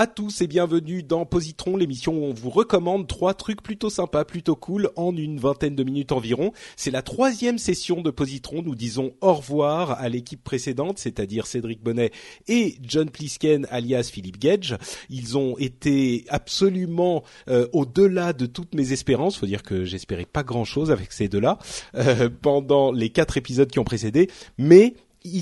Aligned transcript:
À 0.00 0.06
tous 0.06 0.40
et 0.40 0.46
bienvenue 0.46 1.02
dans 1.02 1.26
Positron, 1.26 1.76
l'émission 1.76 2.14
où 2.14 2.24
on 2.24 2.32
vous 2.32 2.48
recommande 2.48 3.06
trois 3.06 3.34
trucs 3.34 3.62
plutôt 3.62 3.90
sympas, 3.90 4.24
plutôt 4.24 4.56
cool 4.56 4.88
en 4.96 5.14
une 5.14 5.38
vingtaine 5.38 5.76
de 5.76 5.84
minutes 5.84 6.12
environ. 6.12 6.52
C'est 6.74 6.90
la 6.90 7.02
troisième 7.02 7.58
session 7.58 8.00
de 8.00 8.10
Positron. 8.10 8.62
Nous 8.62 8.74
disons 8.74 9.12
au 9.20 9.34
revoir 9.34 10.00
à 10.00 10.08
l'équipe 10.08 10.42
précédente, 10.42 10.98
c'est-à-dire 10.98 11.46
Cédric 11.46 11.82
Bonnet 11.82 12.12
et 12.48 12.78
John 12.80 13.10
Plisken 13.10 13.66
alias 13.68 14.08
Philippe 14.10 14.38
Gage. 14.38 14.78
Ils 15.10 15.36
ont 15.36 15.58
été 15.58 16.24
absolument 16.30 17.22
euh, 17.50 17.68
au-delà 17.74 18.32
de 18.32 18.46
toutes 18.46 18.74
mes 18.74 18.94
espérances. 18.94 19.36
Faut 19.36 19.44
dire 19.44 19.62
que 19.62 19.84
j'espérais 19.84 20.24
pas 20.24 20.44
grand-chose 20.44 20.90
avec 20.90 21.12
ces 21.12 21.28
deux-là 21.28 21.58
euh, 21.94 22.30
pendant 22.40 22.90
les 22.90 23.10
quatre 23.10 23.36
épisodes 23.36 23.70
qui 23.70 23.78
ont 23.78 23.84
précédé, 23.84 24.30
mais 24.56 24.94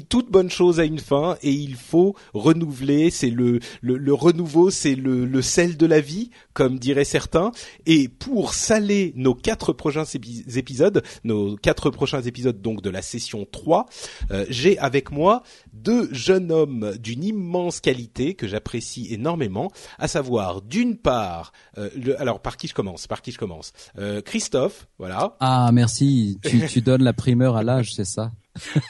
toute 0.09 0.31
bonne 0.31 0.51
chose 0.51 0.81
a 0.81 0.85
une 0.85 0.99
fin 0.99 1.37
et 1.43 1.53
il 1.53 1.75
faut 1.77 2.15
renouveler. 2.35 3.11
C'est 3.11 3.31
le, 3.31 3.61
le, 3.81 3.97
le 3.97 4.15
renouveau, 4.15 4.71
c'est 4.71 4.95
le, 4.95 5.25
le 5.25 5.43
sel 5.43 5.77
de 5.77 5.87
la 5.87 6.01
vie, 6.01 6.31
comme 6.53 6.79
diraient 6.79 7.05
certains. 7.05 7.53
Et 7.87 8.09
pour 8.09 8.55
saler 8.55 9.13
nos 9.17 9.35
quatre 9.35 9.73
prochains 9.73 10.03
épi- 10.05 10.45
épisodes, 10.59 11.03
nos 11.25 11.57
quatre 11.57 11.91
prochains 11.91 12.23
épisodes 12.23 12.61
donc 12.61 12.83
de 12.83 12.91
la 12.91 13.03
session 13.03 13.47
3, 13.51 13.87
euh, 14.31 14.45
j'ai 14.49 14.79
avec 14.79 15.11
moi 15.11 15.43
deux 15.73 16.09
jeunes 16.13 16.51
hommes 16.53 16.95
d'une 17.01 17.23
immense 17.25 17.81
qualité 17.81 18.35
que 18.35 18.47
j'apprécie 18.49 19.07
énormément, 19.11 19.71
à 19.99 20.09
savoir 20.09 20.63
d'une 20.63 20.97
part, 20.97 21.53
euh, 21.77 21.89
le, 21.97 22.21
alors 22.21 22.41
par 22.41 22.57
qui 22.57 22.67
je 22.69 22.75
commence 22.75 23.07
Par 23.07 23.23
qui 23.23 23.33
je 23.33 23.39
commence? 23.39 23.73
Euh, 23.99 24.21
Christophe, 24.23 24.89
voilà. 24.99 25.37
Ah 25.41 25.71
merci, 25.73 26.39
tu, 26.45 26.67
tu 26.67 26.81
donnes 26.81 27.05
la 27.05 27.13
primeur 27.13 27.57
à 27.57 27.63
l'âge, 27.63 27.95
c'est 27.95 28.05
ça? 28.05 28.33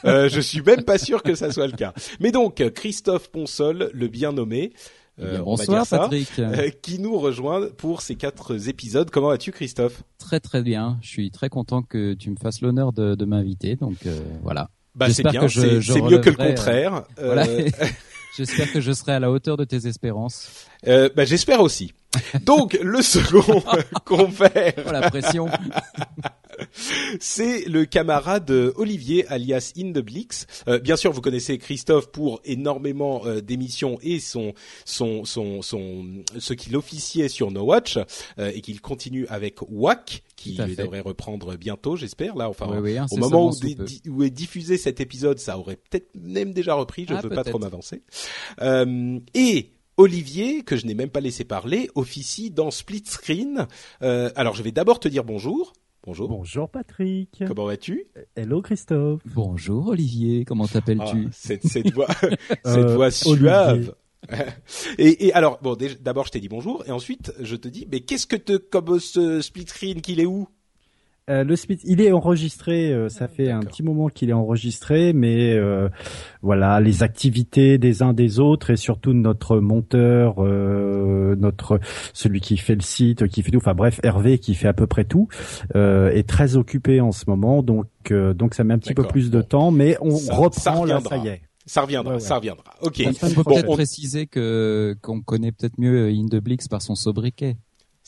Euh, 0.05 0.29
je 0.29 0.39
suis 0.39 0.61
même 0.61 0.83
pas 0.83 0.97
sûr 0.97 1.23
que 1.23 1.35
ça 1.35 1.51
soit 1.51 1.67
le 1.67 1.73
cas. 1.73 1.93
Mais 2.19 2.31
donc 2.31 2.63
Christophe 2.73 3.29
Ponsol, 3.31 3.89
le 3.93 4.07
bien 4.07 4.31
nommé, 4.31 4.73
euh, 5.19 5.31
Bien, 5.31 5.37
va 5.39 5.43
Bonsoir 5.43 5.85
ça, 5.85 5.99
Patrick. 5.99 6.29
euh, 6.39 6.69
qui 6.81 6.99
nous 6.99 7.17
rejoint 7.19 7.67
pour 7.77 8.01
ces 8.01 8.15
quatre 8.15 8.69
épisodes. 8.69 9.09
Comment 9.09 9.29
vas-tu, 9.29 9.51
Christophe? 9.51 10.03
Très 10.17 10.39
très 10.39 10.61
bien, 10.61 10.97
je 11.01 11.09
suis 11.09 11.31
très 11.31 11.49
content 11.49 11.81
que 11.81 12.13
tu 12.13 12.29
me 12.29 12.35
fasses 12.35 12.61
l'honneur 12.61 12.93
de, 12.93 13.15
de 13.15 13.25
m'inviter, 13.25 13.75
donc 13.75 13.97
voilà. 14.43 14.69
Bah 14.95 15.09
c'est 15.09 15.23
bien, 15.23 15.47
c'est 15.47 16.01
mieux 16.01 16.19
que 16.19 16.29
le 16.29 16.35
contraire. 16.35 17.03
Voilà. 17.17 17.45
J'espère 18.37 18.71
que 18.71 18.79
je 18.79 18.91
serai 18.91 19.13
à 19.13 19.19
la 19.19 19.31
hauteur 19.31 19.57
de 19.57 19.65
tes 19.65 19.87
espérances. 19.87 20.65
euh, 20.87 21.09
bah, 21.15 21.25
j'espère 21.25 21.61
aussi. 21.61 21.93
Donc 22.43 22.77
le 22.81 23.01
second 23.01 23.61
compère, 24.05 24.73
Oh 24.87 24.91
la 24.91 25.09
pression 25.09 25.47
c'est 27.19 27.65
le 27.65 27.85
camarade 27.85 28.49
Olivier 28.75 29.27
alias 29.27 29.73
Indeblix. 29.77 30.47
Euh, 30.67 30.79
bien 30.79 30.95
sûr, 30.95 31.11
vous 31.11 31.21
connaissez 31.21 31.57
Christophe 31.57 32.11
pour 32.11 32.41
énormément 32.45 33.25
euh, 33.25 33.41
d'émissions 33.41 33.97
et 34.01 34.19
son 34.19 34.53
son 34.85 35.25
son 35.25 35.61
son 35.61 36.23
ce 36.37 36.53
qu'il 36.53 36.75
officiait 36.75 37.29
sur 37.29 37.51
No 37.51 37.63
Watch 37.63 37.97
euh, 38.37 38.51
et 38.53 38.61
qu'il 38.61 38.81
continue 38.81 39.27
avec 39.27 39.59
WAC 39.69 40.23
qui 40.35 40.55
devrait 40.55 41.01
reprendre 41.01 41.57
bientôt, 41.57 41.95
j'espère. 41.95 42.35
Là, 42.35 42.49
enfin, 42.49 42.67
Oui, 42.69 42.77
oui, 42.79 42.99
au 42.99 43.01
incessamment 43.01 43.29
moment 43.29 43.51
où, 44.07 44.23
est 44.23 44.29
diffusé 44.29 44.77
cet 44.77 45.01
épisode, 45.01 45.39
ça 45.39 45.57
aurait 45.57 45.75
peut-être 45.75 46.09
même 46.15 46.53
déjà 46.53 46.73
repris. 46.73 47.05
Je 47.07 47.13
Ah, 47.13 47.21
veux 47.21 47.29
pas 47.29 47.43
trop 47.43 47.59
m'avancer. 47.59 48.03
Euh, 48.61 49.19
et 49.33 49.71
Olivier, 49.97 50.63
que 50.63 50.77
je 50.77 50.85
n'ai 50.85 50.93
même 50.93 51.09
pas 51.09 51.19
laissé 51.19 51.43
parler, 51.43 51.89
officie 51.95 52.51
dans 52.51 52.71
Split 52.71 53.03
Screen. 53.05 53.67
Euh, 54.01 54.31
alors, 54.35 54.55
je 54.55 54.63
vais 54.63 54.71
d'abord 54.71 54.99
te 54.99 55.09
dire 55.09 55.25
bonjour. 55.25 55.73
Bonjour. 56.03 56.29
Bonjour 56.29 56.69
Patrick. 56.69 57.43
Comment 57.47 57.65
vas-tu? 57.65 58.05
Hello 58.35 58.61
Christophe. 58.61 59.21
Bonjour 59.35 59.87
Olivier, 59.89 60.45
comment 60.45 60.65
Ah, 60.65 60.73
t'appelles-tu? 60.73 61.27
cette, 61.31 61.67
cette 61.67 61.93
voix, 61.93 62.07
cette 62.49 62.65
Euh, 62.65 62.95
voix 62.95 63.11
suave. 63.11 63.93
Et, 64.97 65.27
et 65.27 65.33
alors, 65.33 65.59
bon, 65.61 65.77
d'abord 66.01 66.25
je 66.25 66.31
t'ai 66.31 66.41
dit 66.41 66.49
bonjour, 66.49 66.83
et 66.85 66.91
ensuite 66.91 67.33
je 67.39 67.55
te 67.55 67.69
dis, 67.69 67.87
mais 67.89 68.01
qu'est-ce 68.01 68.27
que 68.27 68.35
te, 68.35 68.57
comme 68.57 68.99
ce 68.99 69.39
split 69.41 69.65
screen 69.67 70.01
qu'il 70.01 70.19
est 70.19 70.25
où? 70.25 70.47
Euh, 71.29 71.43
le 71.43 71.55
split, 71.55 71.79
il 71.83 72.01
est 72.01 72.11
enregistré. 72.11 72.91
euh, 72.91 73.07
ça 73.09 73.27
fait 73.27 73.51
un 73.51 73.59
petit 73.59 73.83
moment 73.83 74.09
qu'il 74.09 74.29
est 74.29 74.33
enregistré, 74.33 75.13
mais 75.13 75.53
euh, 75.53 75.87
voilà, 76.41 76.79
les 76.79 77.03
activités 77.03 77.77
des 77.77 78.01
uns 78.01 78.13
des 78.13 78.39
autres 78.39 78.71
et 78.71 78.75
surtout 78.77 79.13
notre 79.13 79.57
monteur, 79.59 80.35
euh, 80.39 81.35
notre 81.35 81.79
celui 82.13 82.39
qui 82.41 82.57
fait 82.57 82.75
le 82.75 82.81
site, 82.81 83.27
qui 83.27 83.43
fait 83.43 83.51
tout. 83.51 83.57
Enfin 83.57 83.75
bref, 83.75 83.99
Hervé 84.03 84.39
qui 84.39 84.55
fait 84.55 84.67
à 84.67 84.73
peu 84.73 84.87
près 84.87 85.03
tout, 85.05 85.27
euh, 85.75 86.09
est 86.09 86.27
très 86.27 86.55
occupé 86.57 86.99
en 87.01 87.11
ce 87.11 87.25
moment, 87.27 87.61
donc 87.63 87.85
euh, 88.11 88.33
donc 88.33 88.55
ça 88.55 88.63
met 88.63 88.73
un 88.73 88.79
petit 88.79 88.93
peu 88.95 89.03
plus 89.03 89.29
de 89.29 89.39
Bon. 89.41 89.45
temps, 89.45 89.71
mais 89.71 89.97
on 90.01 90.11
Ça- 90.15 90.33
ça 90.33 90.35
reprend 90.35 90.85
là, 90.85 90.97
reviendra. 90.97 91.09
ça 91.09 91.17
y 91.23 91.27
est. 91.27 91.41
Ça 91.65 91.81
reviendra, 91.83 92.13
Ouais, 92.13 92.19
ouais. 92.19 92.25
ça 92.25 92.37
reviendra. 92.37 92.63
Ok. 92.81 92.97
Il 92.99 93.13
faut 93.13 93.43
Bon, 93.43 93.53
peut-être 93.53 93.69
on- 93.69 93.73
préciser 93.75 94.25
que 94.25 94.95
qu'on 95.03 95.21
connaît 95.21 95.51
peut-être 95.51 95.77
mieux 95.77 96.07
Indeblix 96.09 96.67
par 96.67 96.81
son 96.81 96.95
sobriquet? 96.95 97.57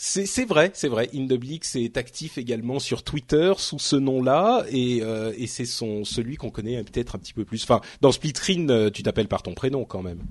C'est 0.04 0.46
vrai, 0.46 0.72
c'est 0.74 0.88
vrai. 0.88 1.10
Indeblix 1.14 1.76
est 1.76 1.96
actif 1.96 2.40
également 2.40 2.80
sur 2.80 3.04
Twitter 3.04 3.54
sous 3.58 3.78
ce 3.78 3.96
nom-là 3.96 4.66
et, 4.68 5.02
euh, 5.04 5.32
et 5.38 5.46
c'est 5.46 5.66
son 5.66 6.04
celui 6.06 6.38
qu'on 6.38 6.50
connaît 6.50 6.84
peut-être 6.84 7.16
un 7.16 7.20
petit 7.20 7.34
peu 7.34 7.46
plus. 7.46 7.62
Enfin, 7.62 7.82
dans 8.02 8.12
Split 8.12 8.34
Screen, 8.36 8.72
euh, 8.72 8.90
tu 8.90 9.04
t'appelles 9.04 9.28
par 9.28 9.44
ton 9.44 9.54
prénom 9.54 9.86
quand 9.86 10.02
même. 10.02 10.22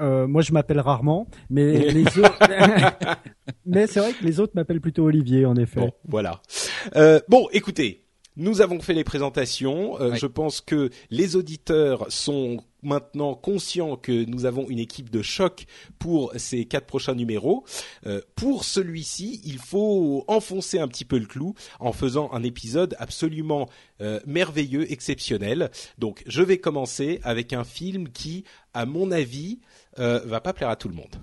Euh, 0.00 0.28
moi, 0.28 0.42
je 0.42 0.52
m'appelle 0.52 0.78
rarement, 0.78 1.26
mais 1.50 1.90
les 1.90 2.06
autres. 2.18 2.38
mais 3.66 3.88
c'est 3.88 3.98
vrai 3.98 4.12
que 4.12 4.24
les 4.24 4.38
autres 4.38 4.52
m'appellent 4.54 4.80
plutôt 4.80 5.04
Olivier, 5.06 5.44
en 5.44 5.56
effet. 5.56 5.80
Bon, 5.80 5.90
voilà. 6.06 6.40
Euh, 6.94 7.18
bon, 7.28 7.48
écoutez, 7.50 8.05
nous 8.36 8.60
avons 8.60 8.80
fait 8.80 8.94
les 8.94 9.04
présentations. 9.04 10.00
Euh. 10.00 10.14
Je 10.14 10.26
pense 10.26 10.60
que 10.60 10.90
les 11.10 11.36
auditeurs 11.36 12.06
sont 12.10 12.58
maintenant 12.86 13.34
conscients 13.34 13.96
que 13.96 14.24
nous 14.24 14.46
avons 14.46 14.68
une 14.68 14.78
équipe 14.78 15.10
de 15.10 15.22
choc 15.22 15.66
pour 15.98 16.32
ces 16.36 16.64
quatre 16.64 16.86
prochains 16.86 17.14
numéros. 17.14 17.64
Euh, 18.06 18.20
pour 18.36 18.64
celui-ci, 18.64 19.40
il 19.44 19.58
faut 19.58 20.24
enfoncer 20.28 20.78
un 20.78 20.88
petit 20.88 21.04
peu 21.04 21.18
le 21.18 21.26
clou 21.26 21.54
en 21.80 21.92
faisant 21.92 22.30
un 22.32 22.42
épisode 22.42 22.96
absolument 22.98 23.68
euh, 24.00 24.20
merveilleux, 24.26 24.90
exceptionnel. 24.90 25.70
Donc, 25.98 26.22
je 26.26 26.42
vais 26.42 26.58
commencer 26.58 27.20
avec 27.24 27.52
un 27.52 27.64
film 27.64 28.08
qui, 28.08 28.44
à 28.72 28.86
mon 28.86 29.10
avis, 29.10 29.58
euh, 29.98 30.20
va 30.24 30.40
pas 30.40 30.52
plaire 30.52 30.70
à 30.70 30.76
tout 30.76 30.88
le 30.88 30.94
monde. 30.94 31.16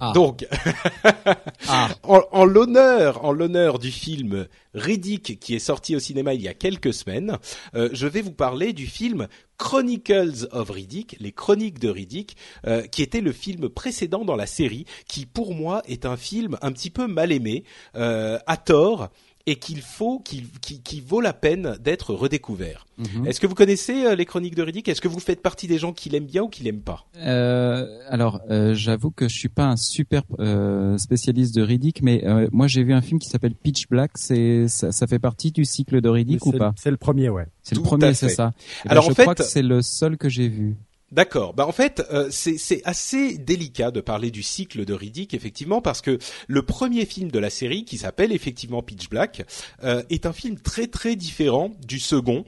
Ah. 0.00 0.12
Donc, 0.14 0.46
Ah, 1.68 1.88
en, 2.02 2.22
en 2.32 2.44
l'honneur, 2.44 3.24
en 3.24 3.32
l'honneur 3.32 3.78
du 3.78 3.90
film 3.90 4.46
Riddick 4.74 5.38
qui 5.40 5.54
est 5.54 5.60
sorti 5.60 5.94
au 5.94 6.00
cinéma 6.00 6.34
il 6.34 6.42
y 6.42 6.48
a 6.48 6.54
quelques 6.54 6.94
semaines, 6.94 7.38
euh, 7.74 7.88
je 7.92 8.06
vais 8.06 8.22
vous 8.22 8.32
parler 8.32 8.72
du 8.72 8.86
film 8.86 9.28
Chronicles 9.58 10.48
of 10.52 10.70
Riddick, 10.70 11.16
les 11.20 11.32
Chroniques 11.32 11.78
de 11.78 11.90
Riddick, 11.90 12.36
euh, 12.66 12.82
qui 12.82 13.02
était 13.02 13.20
le 13.20 13.32
film 13.32 13.68
précédent 13.68 14.24
dans 14.24 14.36
la 14.36 14.46
série, 14.46 14.86
qui 15.06 15.26
pour 15.26 15.54
moi 15.54 15.82
est 15.86 16.06
un 16.06 16.16
film 16.16 16.56
un 16.62 16.72
petit 16.72 16.90
peu 16.90 17.06
mal 17.06 17.30
aimé, 17.30 17.64
euh, 17.94 18.38
à 18.46 18.56
tort. 18.56 19.10
Et 19.46 19.56
qu'il 19.56 19.80
faut, 19.80 20.18
qu'il, 20.20 20.48
qui, 20.60 20.82
qui 20.82 21.00
vaut 21.00 21.20
la 21.20 21.32
peine 21.32 21.76
d'être 21.80 22.12
redécouvert. 22.14 22.86
Mhm. 22.98 23.26
Est-ce 23.26 23.40
que 23.40 23.46
vous 23.46 23.54
connaissez 23.54 24.04
euh, 24.04 24.14
les 24.14 24.26
chroniques 24.26 24.54
de 24.54 24.62
Riddick? 24.62 24.88
Est-ce 24.88 25.00
que 25.00 25.08
vous 25.08 25.18
faites 25.20 25.40
partie 25.42 25.66
des 25.66 25.78
gens 25.78 25.92
qui 25.92 26.10
l'aiment 26.10 26.26
bien 26.26 26.42
ou 26.42 26.48
qui 26.48 26.62
l'aiment 26.62 26.82
pas? 26.82 27.06
Euh, 27.16 27.86
alors, 28.08 28.40
euh, 28.50 28.74
j'avoue 28.74 29.10
que 29.10 29.28
je 29.28 29.34
suis 29.36 29.48
pas 29.48 29.64
un 29.66 29.76
super 29.76 30.22
euh, 30.38 30.98
spécialiste 30.98 31.54
de 31.54 31.62
Riddick, 31.62 32.02
mais 32.02 32.22
euh, 32.26 32.48
moi 32.52 32.66
j'ai 32.66 32.82
vu 32.84 32.92
un 32.92 33.00
film 33.00 33.18
qui 33.18 33.28
s'appelle 33.28 33.54
Pitch 33.54 33.88
Black. 33.88 34.12
C'est 34.16 34.68
ça, 34.68 34.92
ça 34.92 35.06
fait 35.06 35.18
partie 35.18 35.50
du 35.52 35.64
cycle 35.64 36.00
de 36.00 36.08
Riddick 36.08 36.44
ou 36.46 36.52
C'est- 36.52 36.58
pas? 36.58 36.74
C'est 36.76 36.90
le 36.90 36.96
premier, 36.98 37.30
ouais. 37.30 37.46
C'est 37.62 37.74
le 37.74 37.82
premier, 37.82 38.12
c'est 38.14 38.28
ça. 38.28 38.52
Ben, 38.84 38.90
Alors, 38.92 39.04
je 39.04 39.10
en 39.10 39.14
fait- 39.14 39.22
crois 39.22 39.34
que 39.34 39.42
c'est 39.42 39.62
le 39.62 39.80
seul 39.82 40.16
que 40.18 40.28
j'ai 40.28 40.48
vu. 40.48 40.76
D'accord. 41.12 41.54
Bah 41.54 41.66
en 41.66 41.72
fait, 41.72 42.02
euh, 42.12 42.28
c'est 42.30 42.82
assez 42.84 43.36
délicat 43.36 43.90
de 43.90 44.00
parler 44.00 44.30
du 44.30 44.44
cycle 44.44 44.84
de 44.84 44.94
Riddick 44.94 45.34
effectivement 45.34 45.80
parce 45.80 46.02
que 46.02 46.18
le 46.46 46.62
premier 46.62 47.04
film 47.04 47.30
de 47.32 47.38
la 47.40 47.50
série 47.50 47.84
qui 47.84 47.98
s'appelle 47.98 48.32
effectivement 48.32 48.80
Pitch 48.82 49.08
Black 49.08 49.44
euh, 49.82 50.04
est 50.08 50.24
un 50.26 50.32
film 50.32 50.58
très 50.58 50.86
très 50.86 51.16
différent 51.16 51.72
du 51.84 51.98
second 51.98 52.44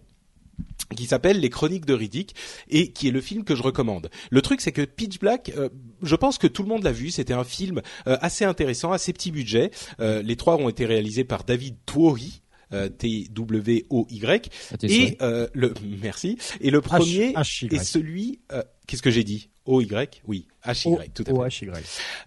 qui 0.94 1.06
s'appelle 1.06 1.41
Les 1.41 1.50
Chroniques 1.50 1.87
de 1.87 1.94
Riddick 1.94 2.35
et 2.69 2.93
qui 2.93 3.09
est 3.09 3.11
le 3.11 3.20
film 3.20 3.44
que 3.44 3.55
je 3.55 3.62
recommande. 3.62 4.11
Le 4.31 4.43
truc 4.43 4.61
c'est 4.61 4.73
que 4.73 4.82
Pitch 4.82 5.19
Black, 5.19 5.53
euh, 5.56 5.69
je 6.03 6.17
pense 6.17 6.38
que 6.38 6.47
tout 6.47 6.62
le 6.62 6.69
monde 6.69 6.82
l'a 6.82 6.93
vu, 6.93 7.11
c'était 7.11 7.32
un 7.32 7.44
film 7.44 7.82
euh, 8.06 8.17
assez 8.20 8.44
intéressant, 8.44 8.93
assez 8.93 9.12
petit 9.12 9.31
budget. 9.31 9.70
Euh, 10.00 10.23
les 10.23 10.37
trois 10.37 10.56
ont 10.56 10.69
été 10.69 10.87
réalisés 10.87 11.25
par 11.25 11.44
David 11.44 11.76
Twohy. 11.87 12.41
Euh, 12.72 12.88
T-W-O-Y 12.88 14.50
À 14.72 14.76
tes 14.76 14.86
et 14.86 15.06
souhaits. 15.06 15.22
euh, 15.22 15.46
le 15.54 15.74
merci. 16.02 16.38
Et 16.60 16.70
le 16.70 16.80
premier 16.80 17.34
est 17.70 17.84
celui 17.84 18.40
euh, 18.52 18.62
qu'est-ce 18.86 19.02
que 19.02 19.10
j'ai 19.10 19.24
dit? 19.24 19.50
O-Y 19.64 20.22
Oui, 20.26 20.46
H-Y, 20.64 21.11
tout 21.14 21.23
à 21.23 21.26
fait. 21.26 21.32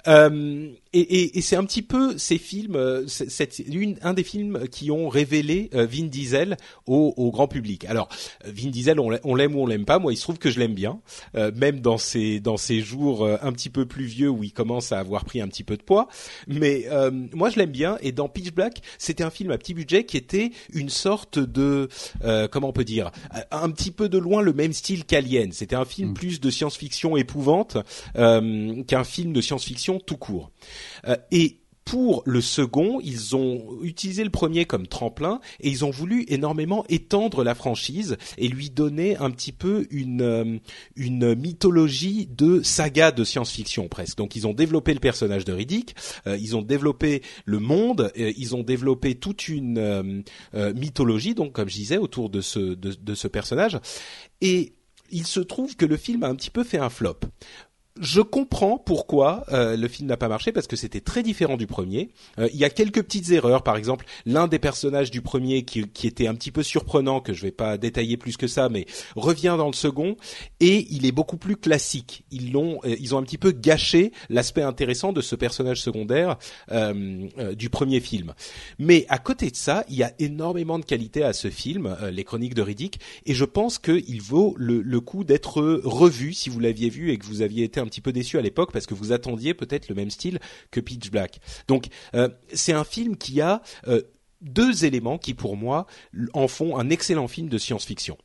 Euh, 0.07 0.69
et 0.93 0.99
et, 0.99 1.37
et 1.37 1.41
c'est 1.41 1.55
un 1.55 1.63
petit 1.65 1.81
peu 1.81 2.17
ces 2.17 2.37
films, 2.37 2.75
euh, 2.75 3.03
c'est 3.07 3.29
c'est 3.29 3.59
une, 3.67 3.97
un 4.01 4.13
des 4.13 4.23
films 4.23 4.67
qui 4.69 4.91
ont 4.91 5.09
révélé 5.09 5.69
euh, 5.73 5.85
Vin 5.85 6.05
Diesel 6.05 6.57
au, 6.85 7.13
au 7.17 7.31
grand 7.31 7.47
public. 7.47 7.85
Alors, 7.85 8.07
Vin 8.45 8.69
Diesel, 8.69 8.99
on 8.99 9.09
l'a- 9.09 9.19
on 9.23 9.35
l'aime 9.35 9.55
ou 9.55 9.61
on 9.61 9.67
l'aime 9.67 9.85
pas. 9.85 9.99
Moi, 9.99 10.13
il 10.13 10.17
se 10.17 10.21
trouve 10.23 10.37
que 10.37 10.49
je 10.49 10.59
l'aime 10.59 10.73
bien, 10.73 10.99
euh, 11.35 11.51
même 11.55 11.79
dans 11.81 11.97
ces 11.97 12.39
dans 12.39 12.57
ces 12.57 12.81
jours 12.81 13.23
euh, 13.25 13.37
un 13.41 13.51
petit 13.51 13.69
peu 13.69 13.85
plus 13.85 14.05
vieux 14.05 14.29
où 14.29 14.43
il 14.43 14.53
commence 14.53 14.91
à 14.91 14.99
avoir 14.99 15.25
pris 15.25 15.41
un 15.41 15.47
petit 15.47 15.63
peu 15.63 15.75
de 15.77 15.83
poids. 15.83 16.07
Mais 16.47 16.85
euh, 16.91 17.11
moi, 17.33 17.49
je 17.49 17.57
l'aime 17.57 17.71
bien. 17.71 17.97
Et 18.01 18.11
dans 18.11 18.29
Pitch 18.29 18.51
Black, 18.53 18.81
c'était 18.97 19.23
un 19.23 19.29
film 19.31 19.51
à 19.51 19.57
petit 19.57 19.73
budget 19.73 20.05
qui 20.05 20.17
était 20.17 20.51
une 20.73 20.89
sorte 20.89 21.39
de 21.39 21.89
euh, 22.23 22.47
comment 22.47 22.69
on 22.69 22.73
peut 22.73 22.83
dire, 22.83 23.11
un 23.51 23.69
petit 23.71 23.91
peu 23.91 24.07
de 24.09 24.17
loin 24.17 24.41
le 24.41 24.53
même 24.53 24.73
style 24.73 25.05
qu'Alien. 25.05 25.51
C'était 25.51 25.75
un 25.75 25.85
film 25.85 26.05
Mm. 26.05 26.13
plus 26.13 26.39
de 26.41 26.49
science-fiction 26.49 27.17
épouvante 27.17 27.77
euh, 28.17 28.24
qu'un 28.87 29.03
film 29.03 29.33
de 29.33 29.41
science-fiction 29.41 29.99
tout 29.99 30.17
court. 30.17 30.51
Euh, 31.07 31.15
et 31.31 31.59
pour 31.85 32.23
le 32.25 32.41
second, 32.41 32.99
ils 33.03 33.35
ont 33.35 33.77
utilisé 33.83 34.23
le 34.23 34.31
premier 34.31 34.65
comme 34.65 34.87
tremplin 34.87 35.39
et 35.59 35.69
ils 35.69 35.85
ont 35.85 35.91
voulu 35.91 36.25
énormément 36.27 36.83
étendre 36.89 37.43
la 37.43 37.53
franchise 37.53 38.17
et 38.39 38.47
lui 38.47 38.71
donner 38.71 39.15
un 39.17 39.29
petit 39.29 39.51
peu 39.51 39.85
une 39.91 40.23
euh, 40.23 41.35
mythologie 41.35 42.25
de 42.25 42.63
saga 42.63 43.11
de 43.11 43.23
science-fiction 43.23 43.87
presque. 43.87 44.17
Donc 44.17 44.35
ils 44.35 44.47
ont 44.47 44.53
développé 44.53 44.95
le 44.95 44.99
personnage 44.99 45.45
de 45.45 45.53
Riddick, 45.53 45.95
euh, 46.25 46.37
ils 46.37 46.55
ont 46.55 46.63
développé 46.63 47.21
le 47.45 47.59
monde, 47.59 48.11
euh, 48.17 48.33
ils 48.35 48.55
ont 48.55 48.63
développé 48.63 49.13
toute 49.13 49.47
une 49.47 49.77
euh, 49.77 50.21
euh, 50.55 50.73
mythologie 50.73 51.35
donc 51.35 51.53
comme 51.53 51.69
je 51.69 51.75
disais 51.75 51.97
autour 51.97 52.31
de 52.31 52.41
ce 52.41 53.27
personnage 53.27 53.79
et 54.41 54.73
il 55.11 55.27
se 55.27 55.39
trouve 55.39 55.75
que 55.75 55.85
le 55.85 55.97
film 55.97 56.23
a 56.23 56.27
un 56.29 56.35
petit 56.35 56.49
peu 56.49 56.63
fait 56.63 56.79
un 56.79 56.89
flop. 56.89 57.19
Je 58.01 58.19
comprends 58.19 58.77
pourquoi 58.77 59.45
euh, 59.53 59.77
le 59.77 59.87
film 59.87 60.09
n'a 60.09 60.17
pas 60.17 60.27
marché 60.27 60.51
parce 60.51 60.67
que 60.67 60.75
c'était 60.75 60.99
très 60.99 61.23
différent 61.23 61.55
du 61.55 61.65
premier. 61.65 62.09
Euh, 62.39 62.49
il 62.53 62.59
y 62.59 62.65
a 62.65 62.69
quelques 62.69 63.01
petites 63.01 63.31
erreurs, 63.31 63.63
par 63.63 63.77
exemple, 63.77 64.05
l'un 64.25 64.47
des 64.47 64.59
personnages 64.59 65.11
du 65.11 65.21
premier 65.21 65.63
qui, 65.63 65.87
qui 65.87 66.05
était 66.05 66.27
un 66.27 66.35
petit 66.35 66.51
peu 66.51 66.61
surprenant, 66.61 67.21
que 67.21 67.31
je 67.31 67.41
vais 67.41 67.51
pas 67.51 67.77
détailler 67.77 68.17
plus 68.17 68.35
que 68.35 68.47
ça, 68.47 68.67
mais 68.67 68.85
revient 69.15 69.55
dans 69.57 69.67
le 69.67 69.73
second 69.73 70.17
et 70.59 70.87
il 70.89 71.05
est 71.05 71.13
beaucoup 71.13 71.37
plus 71.37 71.55
classique. 71.55 72.25
Ils 72.31 72.51
l'ont, 72.51 72.79
euh, 72.83 72.97
ils 72.99 73.15
ont 73.15 73.17
un 73.17 73.23
petit 73.23 73.37
peu 73.37 73.51
gâché 73.51 74.11
l'aspect 74.29 74.61
intéressant 74.61 75.13
de 75.13 75.21
ce 75.21 75.35
personnage 75.35 75.81
secondaire 75.81 76.37
euh, 76.71 77.27
euh, 77.37 77.55
du 77.55 77.69
premier 77.69 78.01
film. 78.01 78.33
Mais 78.77 79.05
à 79.07 79.19
côté 79.19 79.49
de 79.49 79.55
ça, 79.55 79.85
il 79.87 79.95
y 79.95 80.03
a 80.03 80.11
énormément 80.19 80.79
de 80.79 80.85
qualité 80.85 81.23
à 81.23 81.31
ce 81.31 81.49
film, 81.49 81.95
Les 82.11 82.25
Chroniques 82.25 82.55
de 82.55 82.61
Riddick, 82.61 82.99
et 83.25 83.33
je 83.33 83.45
pense 83.45 83.79
qu'il 83.79 84.21
vaut 84.21 84.53
le, 84.57 84.81
le 84.81 84.99
coup 84.99 85.23
d'être 85.23 85.61
revu 85.83 86.33
si 86.33 86.49
vous 86.49 86.59
l'aviez 86.59 86.89
vu 86.89 87.11
et 87.11 87.17
que 87.17 87.25
vous 87.25 87.41
aviez 87.41 87.63
été 87.63 87.79
un 87.85 87.89
petit 87.89 88.01
peu 88.01 88.11
déçu 88.11 88.37
à 88.37 88.41
l'époque 88.41 88.71
parce 88.71 88.85
que 88.85 88.93
vous 88.93 89.11
attendiez 89.11 89.53
peut-être 89.53 89.87
le 89.89 89.95
même 89.95 90.09
style 90.09 90.39
que 90.71 90.79
Pitch 90.79 91.09
Black. 91.11 91.39
Donc 91.67 91.87
euh, 92.13 92.29
c'est 92.53 92.73
un 92.73 92.83
film 92.83 93.15
qui 93.15 93.41
a 93.41 93.61
euh, 93.87 94.01
deux 94.41 94.85
éléments 94.85 95.17
qui 95.17 95.33
pour 95.33 95.55
moi 95.55 95.85
en 96.33 96.47
font 96.47 96.77
un 96.77 96.89
excellent 96.89 97.27
film 97.27 97.49
de 97.49 97.57
science-fiction. 97.57 98.17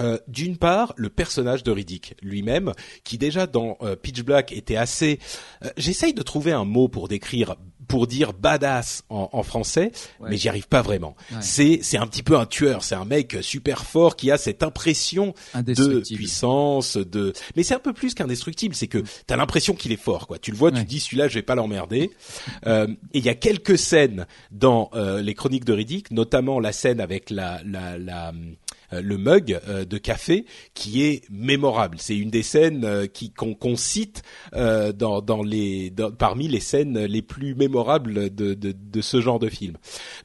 Euh, 0.00 0.18
D'une 0.28 0.56
part, 0.58 0.92
le 0.96 1.08
personnage 1.08 1.62
de 1.62 1.70
Riddick 1.70 2.16
lui-même, 2.22 2.72
qui 3.04 3.18
déjà 3.18 3.46
dans 3.46 3.78
euh, 3.82 3.96
Pitch 3.96 4.22
Black 4.22 4.52
était 4.52 4.76
assez. 4.76 5.18
euh, 5.64 5.70
J'essaye 5.76 6.12
de 6.14 6.22
trouver 6.22 6.52
un 6.52 6.64
mot 6.64 6.88
pour 6.88 7.08
décrire, 7.08 7.56
pour 7.88 8.06
dire 8.06 8.32
badass 8.32 9.04
en, 9.08 9.28
en 9.32 9.42
français, 9.42 9.92
Ouais. 10.20 10.30
mais 10.30 10.36
j'y 10.36 10.48
arrive 10.48 10.68
pas 10.68 10.82
vraiment. 10.82 11.14
Ouais. 11.30 11.38
C'est 11.40 11.80
c'est 11.82 11.96
un 11.98 12.06
petit 12.06 12.22
peu 12.22 12.36
un 12.36 12.46
tueur, 12.46 12.82
c'est 12.82 12.94
un 12.96 13.04
mec 13.04 13.36
super 13.42 13.84
fort 13.86 14.16
qui 14.16 14.30
a 14.30 14.38
cette 14.38 14.62
impression 14.62 15.34
de 15.54 16.00
puissance, 16.00 16.96
de. 16.96 17.32
Mais 17.54 17.62
c'est 17.62 17.74
un 17.74 17.78
peu 17.78 17.92
plus 17.92 18.14
qu'indestructible, 18.14 18.74
c'est 18.74 18.88
que 18.88 19.02
t'as 19.26 19.36
l'impression 19.36 19.74
qu'il 19.74 19.92
est 19.92 19.96
fort, 20.02 20.26
quoi. 20.26 20.38
Tu 20.38 20.50
le 20.50 20.56
vois, 20.56 20.72
tu 20.72 20.82
te 20.84 20.88
dis 20.88 21.00
celui-là, 21.00 21.28
je 21.28 21.34
vais 21.34 21.42
pas 21.42 21.54
l'emmerder. 21.54 22.10
Euh, 22.66 22.86
et 23.12 23.18
il 23.18 23.24
y 23.24 23.28
a 23.28 23.34
quelques 23.34 23.78
scènes 23.78 24.26
dans 24.50 24.90
euh, 24.94 25.22
les 25.22 25.34
Chroniques 25.34 25.64
de 25.64 25.72
Riddick, 25.72 26.10
notamment 26.10 26.60
la 26.60 26.72
scène 26.72 27.00
avec 27.00 27.30
la 27.30 27.60
la 27.64 27.96
la 27.98 28.28
euh, 28.28 28.32
le 28.92 29.16
mug 29.18 29.58
euh, 29.68 29.84
de 29.84 29.98
café 29.98 30.46
qui 30.74 31.02
est 31.02 31.22
mémorable. 31.30 31.96
C'est 32.00 32.16
une 32.16 32.30
des 32.30 32.42
scènes 32.42 32.84
euh, 32.84 33.06
qui 33.06 33.30
qu'on 33.32 33.76
cite 33.76 34.22
euh, 34.54 34.92
dans 34.92 35.20
dans 35.20 35.42
les 35.42 35.90
dans- 35.90 36.10
parmi 36.12 36.48
les 36.48 36.60
scènes 36.60 37.04
les 37.04 37.22
plus 37.22 37.54
mémorables 37.54 38.34
de, 38.34 38.54
de 38.54 38.72
de 38.72 39.00
ce 39.00 39.20
genre 39.20 39.38
de 39.38 39.48
film. 39.48 39.76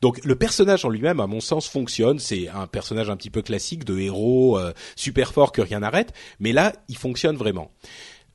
Donc 0.01 0.23
le 0.25 0.35
personnage 0.35 0.85
en 0.85 0.89
lui-même, 0.89 1.19
à 1.19 1.27
mon 1.27 1.39
sens, 1.39 1.67
fonctionne. 1.67 2.19
C'est 2.19 2.47
un 2.49 2.67
personnage 2.67 3.09
un 3.09 3.17
petit 3.17 3.29
peu 3.29 3.41
classique 3.41 3.83
de 3.85 3.97
héros 3.97 4.57
euh, 4.59 4.73
super 4.95 5.33
fort 5.33 5.51
que 5.51 5.61
rien 5.61 5.79
n'arrête, 5.79 6.13
mais 6.39 6.51
là, 6.53 6.73
il 6.87 6.97
fonctionne 6.97 7.35
vraiment. 7.35 7.71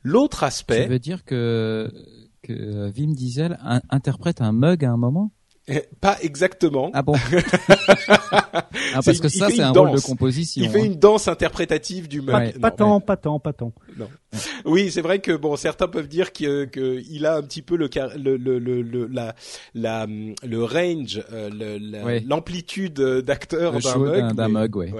L'autre 0.02 0.40
Ça 0.40 0.46
aspect, 0.46 0.86
veut 0.86 0.98
dire 0.98 1.24
que 1.24 1.90
que 2.42 2.88
Vim 2.90 3.12
Diesel 3.12 3.58
in- 3.62 3.80
interprète 3.90 4.40
un 4.40 4.52
mug 4.52 4.84
à 4.84 4.90
un 4.90 4.96
moment? 4.96 5.32
Pas 6.00 6.16
exactement. 6.22 6.90
Ah 6.94 7.02
bon 7.02 7.14
Ah 8.94 9.00
parce 9.04 9.20
que 9.20 9.28
ça 9.28 9.48
c'est 9.50 9.62
un 9.62 9.70
rôle 9.72 9.88
de 9.90 9.94
danse. 9.96 10.04
composition. 10.04 10.62
il 10.62 10.70
fait 10.70 10.80
hein. 10.80 10.84
une 10.84 10.94
danse 10.96 11.28
interprétative 11.28 12.08
du 12.08 12.20
mug. 12.20 12.34
Ouais. 12.34 12.52
Non, 12.54 12.60
Pas 12.60 12.70
tant, 12.70 13.00
pas 13.00 13.16
tant, 13.16 13.38
pas 13.40 13.52
tant. 13.52 13.72
Oui, 14.64 14.90
c'est 14.90 15.00
vrai 15.00 15.20
que 15.20 15.32
bon, 15.32 15.56
certains 15.56 15.88
peuvent 15.88 16.08
dire 16.08 16.32
que, 16.32 16.64
que 16.66 17.02
il 17.10 17.24
a 17.26 17.36
un 17.36 17.42
petit 17.42 17.62
peu 17.62 17.76
le 17.76 17.88
le 18.16 18.36
le 18.36 18.58
le, 18.58 18.82
le- 18.82 19.06
la 19.06 19.34
la 19.74 20.06
le 20.06 20.64
range, 20.64 21.22
euh, 21.32 21.48
le- 21.50 21.78
la- 21.78 22.04
Ouais. 22.04 22.20
l'amplitude 22.26 23.00
euh, 23.00 23.22
d'acteur 23.22 23.72
d'un 23.80 23.96
mug. 23.98 24.34
d'un- 24.34 24.48
mug, 24.48 24.76
ouais. 24.76 24.92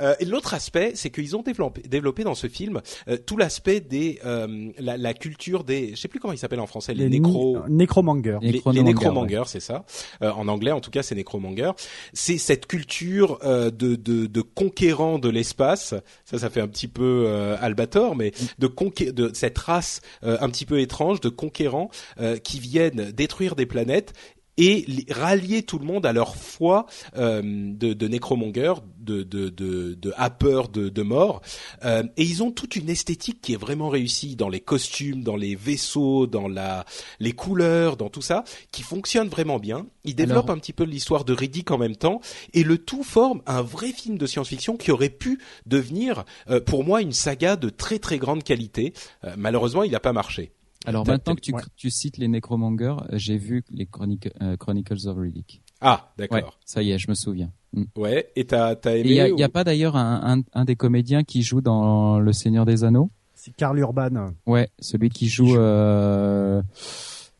Euh, 0.00 0.14
et 0.18 0.24
l'autre 0.24 0.54
aspect, 0.54 0.92
c'est 0.94 1.10
qu'ils 1.10 1.36
ont 1.36 1.42
développé 1.42 1.82
développé 1.82 2.24
dans 2.24 2.34
ce 2.34 2.46
film 2.48 2.80
euh, 3.08 3.16
tout 3.18 3.36
l'aspect 3.36 3.80
des 3.80 4.18
euh, 4.24 4.70
la, 4.78 4.96
la 4.96 5.14
culture 5.14 5.62
des, 5.64 5.90
je 5.90 5.96
sais 6.00 6.08
plus 6.08 6.18
comment 6.18 6.32
il 6.32 6.38
s'appelle 6.38 6.60
en 6.60 6.66
français, 6.66 6.94
les, 6.94 7.08
nécro 7.08 7.58
nécromangers. 7.68 8.38
Les 8.40 8.52
les, 8.52 8.60
chronomangers, 8.60 8.78
les 8.88 8.94
nécromangers, 8.94 9.42
c'est 9.46 9.60
ça. 9.60 9.83
Euh, 10.22 10.30
en 10.30 10.48
anglais, 10.48 10.72
en 10.72 10.80
tout 10.80 10.90
cas, 10.90 11.02
c'est 11.02 11.14
nécromangers. 11.14 11.72
C'est 12.12 12.38
cette 12.38 12.66
culture 12.66 13.38
euh, 13.44 13.70
de, 13.70 13.96
de, 13.96 14.26
de 14.26 14.40
conquérants 14.40 15.18
de 15.18 15.28
l'espace. 15.28 15.94
Ça, 16.24 16.38
ça 16.38 16.50
fait 16.50 16.60
un 16.60 16.68
petit 16.68 16.88
peu 16.88 17.24
euh, 17.26 17.56
Albator, 17.60 18.16
mais 18.16 18.32
de, 18.58 18.68
de 19.10 19.30
cette 19.34 19.58
race 19.58 20.00
euh, 20.24 20.36
un 20.40 20.48
petit 20.48 20.66
peu 20.66 20.80
étrange 20.80 21.20
de 21.20 21.28
conquérants 21.28 21.90
euh, 22.20 22.36
qui 22.36 22.58
viennent 22.60 23.10
détruire 23.12 23.56
des 23.56 23.66
planètes 23.66 24.12
et 24.56 24.84
li- 24.86 25.06
rallier 25.10 25.62
tout 25.62 25.78
le 25.78 25.84
monde 25.84 26.06
à 26.06 26.12
leur 26.12 26.36
foi 26.36 26.86
euh, 27.16 27.42
de, 27.42 27.92
de 27.92 28.08
de, 28.08 29.22
de, 29.22 29.48
de, 29.50 29.94
de 29.94 30.12
happeurs 30.16 30.68
de, 30.68 30.88
de 30.88 31.02
mort. 31.02 31.42
Euh, 31.84 32.04
et 32.16 32.22
ils 32.22 32.42
ont 32.42 32.50
toute 32.50 32.76
une 32.76 32.88
esthétique 32.88 33.40
qui 33.42 33.52
est 33.52 33.56
vraiment 33.58 33.88
réussie 33.88 34.36
dans 34.36 34.48
les 34.48 34.60
costumes, 34.60 35.22
dans 35.22 35.36
les 35.36 35.54
vaisseaux, 35.56 36.26
dans 36.26 36.48
la, 36.48 36.84
les 37.20 37.32
couleurs, 37.32 37.96
dans 37.96 38.08
tout 38.08 38.22
ça, 38.22 38.44
qui 38.70 38.82
fonctionne 38.82 39.28
vraiment 39.28 39.58
bien. 39.58 39.86
Ils 40.04 40.14
développent 40.14 40.44
Alors- 40.46 40.56
un 40.56 40.60
petit 40.60 40.72
peu 40.72 40.84
l'histoire 40.84 41.24
de 41.24 41.32
Riddick 41.34 41.70
en 41.70 41.78
même 41.78 41.96
temps, 41.96 42.20
et 42.54 42.62
le 42.62 42.78
tout 42.78 43.02
forme 43.02 43.42
un 43.46 43.62
vrai 43.62 43.92
film 43.92 44.16
de 44.16 44.26
science-fiction 44.26 44.76
qui 44.76 44.90
aurait 44.90 45.10
pu 45.10 45.38
devenir, 45.66 46.24
euh, 46.48 46.60
pour 46.60 46.84
moi, 46.84 47.02
une 47.02 47.12
saga 47.12 47.56
de 47.56 47.68
très 47.68 47.98
très 47.98 48.18
grande 48.18 48.42
qualité. 48.44 48.92
Euh, 49.24 49.34
malheureusement, 49.36 49.82
il 49.82 49.92
n'a 49.92 50.00
pas 50.00 50.12
marché. 50.12 50.52
Alors 50.84 51.06
maintenant 51.06 51.34
que 51.34 51.40
tu, 51.40 51.52
ouais. 51.54 51.62
tu 51.76 51.90
cites 51.90 52.18
les 52.18 52.28
nécromangers, 52.28 52.94
euh, 53.12 53.18
j'ai 53.18 53.36
vu 53.38 53.64
les 53.70 53.86
chroniques, 53.86 54.28
euh, 54.42 54.56
Chronicles 54.56 55.06
of 55.08 55.16
Riddick. 55.18 55.62
Ah, 55.80 56.12
Ouais, 56.18 56.26
d'accord. 56.28 56.58
ça 56.64 56.82
y 56.82 56.92
est, 56.92 56.98
je 56.98 57.08
me 57.10 57.14
souviens. 57.14 57.50
Mm. 57.72 57.84
Ouais. 57.96 58.30
Et 58.36 58.44
t'as 58.46 58.74
t'as 58.76 58.94
Et 58.96 59.00
aimé 59.00 59.08
il 59.10 59.14
y 59.16 59.20
a, 59.20 59.28
ou- 59.32 59.38
y 59.38 59.42
a 59.42 59.48
pas 59.48 59.64
d'ailleurs 59.64 59.96
un, 59.96 60.38
un, 60.38 60.42
un 60.52 60.64
des 60.64 60.76
comédiens 60.76 61.24
qui 61.24 61.42
joue 61.42 61.60
dans 61.60 62.18
Le 62.20 62.32
Seigneur 62.32 62.64
des 62.66 62.84
Anneaux? 62.84 63.10
C'est 63.34 63.54
Karl 63.56 63.78
Urban. 63.78 64.32
Ouais, 64.46 64.70
celui 64.78 65.08
qui 65.10 65.28
joue 65.28 65.46
joue- 65.48 65.56
euh, 65.58 66.62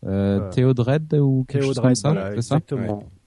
euh, 0.06 0.40
Euh, 0.40 0.50
Théodred 0.50 1.14
ou 1.14 1.44
quelque 1.48 1.64
chose 1.64 1.76
comme 1.76 1.94
Théodred, 1.94 1.96
ça, 1.96 2.12
voilà, 2.12 2.34
c'est 2.34 2.42
ça? 2.42 2.60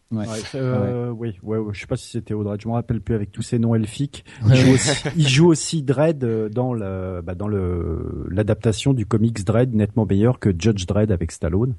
Ouais. 0.09 0.25
Euh, 0.55 1.09
oui, 1.09 1.37
ouais, 1.43 1.57
ouais, 1.57 1.73
je 1.73 1.81
sais 1.81 1.87
pas 1.87 1.97
si 1.97 2.09
c'était 2.09 2.33
Audrey, 2.33 2.57
je 2.61 2.67
me 2.67 2.73
rappelle 2.73 3.01
plus 3.01 3.13
avec 3.13 3.31
tous 3.31 3.41
ces 3.41 3.59
noms 3.59 3.75
elfiques. 3.75 4.23
Il, 4.47 4.55
joue 4.55 4.71
aussi, 4.73 4.91
il 5.17 5.27
joue 5.27 5.47
aussi 5.47 5.83
Dredd 5.83 6.49
dans 6.49 6.73
le, 6.73 7.21
bah, 7.21 7.35
dans 7.35 7.49
le 7.49 8.25
l'adaptation 8.29 8.93
du 8.93 9.05
comics 9.05 9.43
Dredd, 9.43 9.73
nettement 9.73 10.05
meilleur 10.05 10.39
que 10.39 10.49
Judge 10.57 10.85
Dredd 10.85 11.11
avec 11.11 11.31
Stallone. 11.31 11.75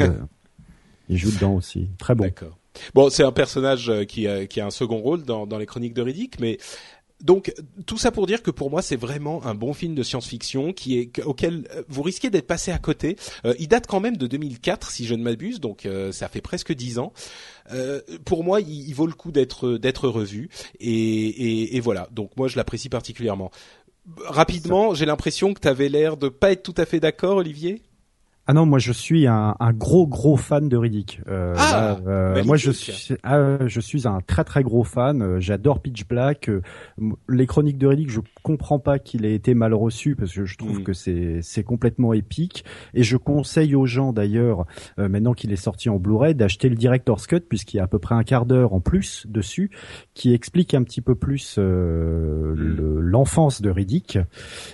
Euh, 0.00 0.10
il 1.08 1.18
joue 1.18 1.30
dedans 1.30 1.54
aussi, 1.54 1.90
très 1.98 2.14
bon. 2.14 2.24
D'accord. 2.24 2.58
Bon, 2.94 3.10
c'est 3.10 3.22
un 3.22 3.32
personnage 3.32 3.88
euh, 3.88 4.04
qui 4.04 4.26
a, 4.26 4.46
qui 4.46 4.60
a 4.60 4.66
un 4.66 4.70
second 4.70 4.98
rôle 4.98 5.22
dans, 5.22 5.46
dans 5.46 5.58
les 5.58 5.66
Chroniques 5.66 5.94
de 5.94 6.02
Riddick, 6.02 6.40
mais 6.40 6.58
donc 7.22 7.54
tout 7.86 7.96
ça 7.98 8.10
pour 8.10 8.26
dire 8.26 8.42
que 8.42 8.50
pour 8.50 8.70
moi 8.70 8.82
c'est 8.82 8.96
vraiment 8.96 9.44
un 9.46 9.54
bon 9.54 9.72
film 9.72 9.94
de 9.94 10.02
science-fiction 10.02 10.72
qui 10.72 10.98
est 10.98 11.22
auquel 11.22 11.66
euh, 11.74 11.82
vous 11.88 12.02
risquez 12.02 12.30
d'être 12.30 12.46
passé 12.46 12.72
à 12.72 12.78
côté. 12.78 13.16
Euh, 13.44 13.54
il 13.58 13.68
date 13.68 13.86
quand 13.86 14.00
même 14.00 14.16
de 14.16 14.26
2004 14.26 14.90
si 14.90 15.06
je 15.06 15.14
ne 15.14 15.22
m'abuse, 15.22 15.60
donc 15.60 15.86
euh, 15.86 16.12
ça 16.12 16.28
fait 16.28 16.40
presque 16.42 16.72
dix 16.74 16.98
ans. 16.98 17.12
pour 18.24 18.44
moi, 18.44 18.60
il, 18.60 18.92
vaut 18.92 19.06
le 19.06 19.14
coup 19.14 19.32
d'être 19.32 19.76
d'être 19.78 20.08
revu 20.08 20.50
et, 20.78 20.90
et, 20.90 21.76
et, 21.76 21.80
voilà. 21.80 22.08
Donc 22.12 22.36
moi 22.36 22.48
je 22.48 22.56
l'apprécie 22.56 22.88
particulièrement. 22.88 23.50
Rapidement, 24.26 24.94
j'ai 24.94 25.06
l'impression 25.06 25.52
que 25.52 25.60
tu 25.60 25.68
avais 25.68 25.88
l'air 25.88 26.16
de 26.16 26.28
pas 26.28 26.52
être 26.52 26.62
tout 26.62 26.74
à 26.76 26.84
fait 26.84 27.00
d'accord, 27.00 27.38
Olivier? 27.38 27.82
Ah 28.48 28.52
non, 28.52 28.64
moi 28.64 28.78
je 28.78 28.92
suis 28.92 29.26
un, 29.26 29.56
un 29.58 29.72
gros 29.72 30.06
gros 30.06 30.36
fan 30.36 30.68
de 30.68 30.76
Riddick. 30.76 31.20
Euh, 31.26 31.54
ah, 31.58 31.96
euh, 32.06 32.44
moi 32.44 32.56
je 32.56 32.70
suis, 32.70 33.14
ah, 33.24 33.66
je 33.66 33.80
suis 33.80 34.06
un 34.06 34.20
très 34.20 34.44
très 34.44 34.62
gros 34.62 34.84
fan. 34.84 35.20
Euh, 35.20 35.40
j'adore 35.40 35.80
Pitch 35.80 36.06
Black. 36.06 36.48
Les 37.28 37.46
chroniques 37.46 37.78
de 37.78 37.88
Riddick, 37.88 38.10
je 38.10 38.20
comprends 38.46 38.78
pas 38.78 38.98
qu'il 38.98 39.24
ait 39.24 39.34
été 39.34 39.54
mal 39.54 39.74
reçu 39.74 40.14
parce 40.14 40.32
que 40.32 40.44
je 40.44 40.56
trouve 40.56 40.80
mm. 40.80 40.84
que 40.84 40.92
c'est 40.92 41.38
c'est 41.42 41.64
complètement 41.64 42.12
épique. 42.12 42.64
Et 42.94 43.02
je 43.02 43.16
conseille 43.16 43.74
aux 43.74 43.86
gens 43.86 44.12
d'ailleurs, 44.12 44.66
maintenant 44.96 45.34
qu'il 45.34 45.52
est 45.52 45.56
sorti 45.56 45.88
en 45.88 45.96
Blu-ray, 45.98 46.34
d'acheter 46.34 46.68
le 46.68 46.76
Director's 46.76 47.26
Cut 47.26 47.40
puisqu'il 47.40 47.78
y 47.78 47.80
a 47.80 47.84
à 47.84 47.86
peu 47.88 47.98
près 47.98 48.14
un 48.14 48.22
quart 48.22 48.46
d'heure 48.46 48.72
en 48.72 48.80
plus 48.80 49.26
dessus 49.28 49.70
qui 50.14 50.32
explique 50.32 50.74
un 50.74 50.82
petit 50.84 51.00
peu 51.00 51.14
plus 51.14 51.58
mm. 51.58 53.00
l'enfance 53.00 53.60
de 53.60 53.70
Riddick 53.70 54.18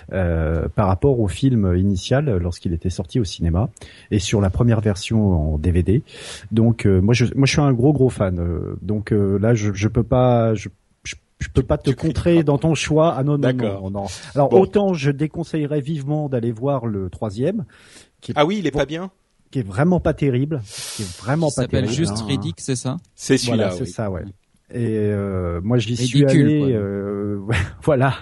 par 0.09 0.87
rapport 0.87 1.19
au 1.19 1.27
film 1.27 1.75
initial 1.75 2.37
lorsqu'il 2.37 2.73
était 2.73 2.89
sorti 2.89 3.19
au 3.19 3.23
cinéma 3.23 3.69
et 4.11 4.19
sur 4.19 4.41
la 4.41 4.49
première 4.49 4.81
version 4.81 5.53
en 5.53 5.57
DVD. 5.57 6.03
Donc 6.51 6.85
euh, 6.85 7.01
moi 7.01 7.13
je 7.13 7.25
moi 7.35 7.45
je 7.45 7.51
suis 7.51 7.61
un 7.61 7.73
gros 7.73 7.93
gros 7.93 8.09
fan. 8.09 8.39
Euh, 8.39 8.75
donc 8.81 9.11
euh, 9.11 9.37
là 9.39 9.53
je 9.53 9.73
je 9.73 9.87
peux 9.87 10.03
pas 10.03 10.53
je 10.55 10.69
je 11.43 11.49
peux 11.49 11.63
pas 11.63 11.77
te 11.77 11.91
contrer 11.91 12.43
dans 12.43 12.57
ton 12.57 12.73
choix. 12.73 13.13
Ah 13.17 13.23
non, 13.23 13.37
non, 13.37 13.53
non, 13.53 13.89
non. 13.89 14.05
Alors 14.33 14.53
autant 14.53 14.93
je 14.93 15.11
déconseillerais 15.11 15.81
vivement 15.81 16.29
d'aller 16.29 16.51
voir 16.51 16.85
le 16.85 17.09
troisième. 17.09 17.65
Qui 18.21 18.31
ah 18.35 18.45
oui, 18.45 18.57
il 18.59 18.67
est 18.67 18.71
pas 18.71 18.85
bien. 18.85 19.11
Qui 19.51 19.59
est 19.59 19.67
vraiment 19.67 19.99
pas 19.99 20.13
terrible. 20.13 20.61
Qui 20.95 21.03
est 21.03 21.17
vraiment 21.19 21.49
pas 21.49 21.67
terrible. 21.67 21.87
s'appelle 21.87 21.89
juste 21.91 22.23
hein. 22.23 22.27
Riddick, 22.27 22.59
c'est 22.59 22.75
ça? 22.75 22.97
C'est 23.13 23.37
celui-là. 23.37 23.69
Voilà, 23.69 23.85
c'est 23.85 23.91
ça, 23.91 24.09
ouais. 24.09 24.23
Et 24.73 24.97
euh, 24.97 25.61
moi 25.63 25.77
j'y 25.77 25.95
suis 25.95 26.25
allé, 26.25 26.73
euh, 26.73 27.37
voilà, 27.83 28.15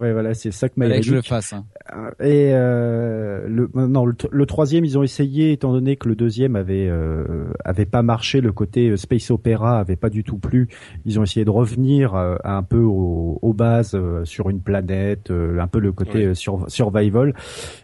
ouais 0.00 0.12
voilà, 0.12 0.32
c'est 0.32 0.52
ça 0.52 0.68
que 0.68 0.74
m'a 0.76 0.88
que 0.88 1.02
je 1.02 1.14
le 1.14 1.22
fasse. 1.22 1.52
Hein. 1.52 1.64
Euh, 1.92 2.10
et 2.20 2.52
euh, 2.52 3.48
le 3.48 3.68
non 3.74 4.06
le, 4.06 4.46
troisième 4.46 4.84
ils 4.84 4.96
ont 4.96 5.02
essayé 5.02 5.50
étant 5.50 5.72
donné 5.72 5.96
que 5.96 6.08
le 6.08 6.14
deuxième 6.14 6.54
avait 6.54 6.86
euh, 6.88 7.46
avait 7.64 7.84
pas 7.84 8.02
marché, 8.02 8.40
le 8.40 8.52
côté 8.52 8.90
euh, 8.90 8.96
space 8.96 9.32
opéra 9.32 9.80
avait 9.80 9.96
pas 9.96 10.08
du 10.08 10.22
tout 10.22 10.38
plu. 10.38 10.68
Ils 11.04 11.18
ont 11.18 11.24
essayé 11.24 11.44
de 11.44 11.50
revenir 11.50 12.14
un 12.14 12.62
peu 12.62 12.80
aux, 12.80 13.40
aux 13.42 13.52
bases 13.52 13.98
sur 14.22 14.50
une 14.50 14.60
planète, 14.60 15.30
un 15.32 15.66
peu 15.66 15.80
le 15.80 15.90
côté 15.90 16.32
survival. 16.34 17.34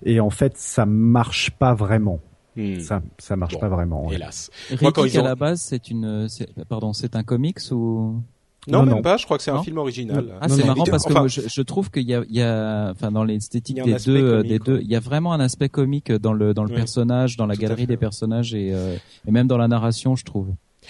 Et 0.05 0.21
en 0.21 0.31
fait 0.31 0.57
ça 0.57 0.87
marche 0.87 1.51
pas 1.51 1.75
vraiment. 1.75 2.21
Hmm. 2.59 2.81
Ça, 2.81 3.03
ça 3.19 3.37
marche 3.37 3.59
pas 3.59 3.69
vraiment. 3.69 4.11
Hélas. 4.11 4.51
Moi, 4.83 4.91
quand 4.91 5.05
ils 5.05 5.17
ont... 5.19 5.25
à 5.25 5.29
la 5.29 5.37
base, 5.37 5.61
c'est 5.61 5.91
une, 5.91 6.27
pardon, 6.69 6.93
c'est 6.93 7.15
un 7.15 7.23
comics 7.23 7.61
ou? 7.71 8.21
Non, 8.67 8.85
même 8.85 9.01
pas. 9.01 9.17
Je 9.17 9.25
crois 9.25 9.37
que 9.39 9.45
c'est 9.45 9.53
un 9.53 9.63
film 9.63 9.79
original. 9.79 10.35
Ah, 10.41 10.49
c'est 10.49 10.65
marrant 10.65 10.85
parce 10.85 11.05
que 11.05 11.29
je, 11.29 11.43
je, 11.49 11.63
trouve 11.63 11.91
qu'il 11.91 12.03
y 12.03 12.15
a, 12.15 12.23
il 12.29 12.37
y 12.37 12.43
a, 12.43 12.91
enfin, 12.91 13.13
dans 13.13 13.23
l'esthétique 13.25 13.81
des 13.83 13.97
deux, 14.05 14.17
euh, 14.17 14.43
des 14.43 14.59
deux, 14.59 14.81
il 14.83 14.89
y 14.89 14.97
a 14.97 15.01
vraiment 15.01 15.33
un 15.33 15.41
aspect 15.41 15.69
comique 15.69 16.13
dans 16.13 16.33
le 16.33 16.53
dans 16.53 16.65
le 16.65 16.75
personnage, 16.75 17.37
dans 17.37 17.47
la 17.47 17.55
galerie 17.55 17.87
des 17.87 17.97
personnages 17.97 18.55
et, 18.55 18.73
euh, 18.75 18.97
et 19.27 19.31
même 19.31 19.47
dans 19.47 19.57
la 19.57 19.69
narration, 19.69 20.17
je 20.17 20.25
trouve. 20.25 20.49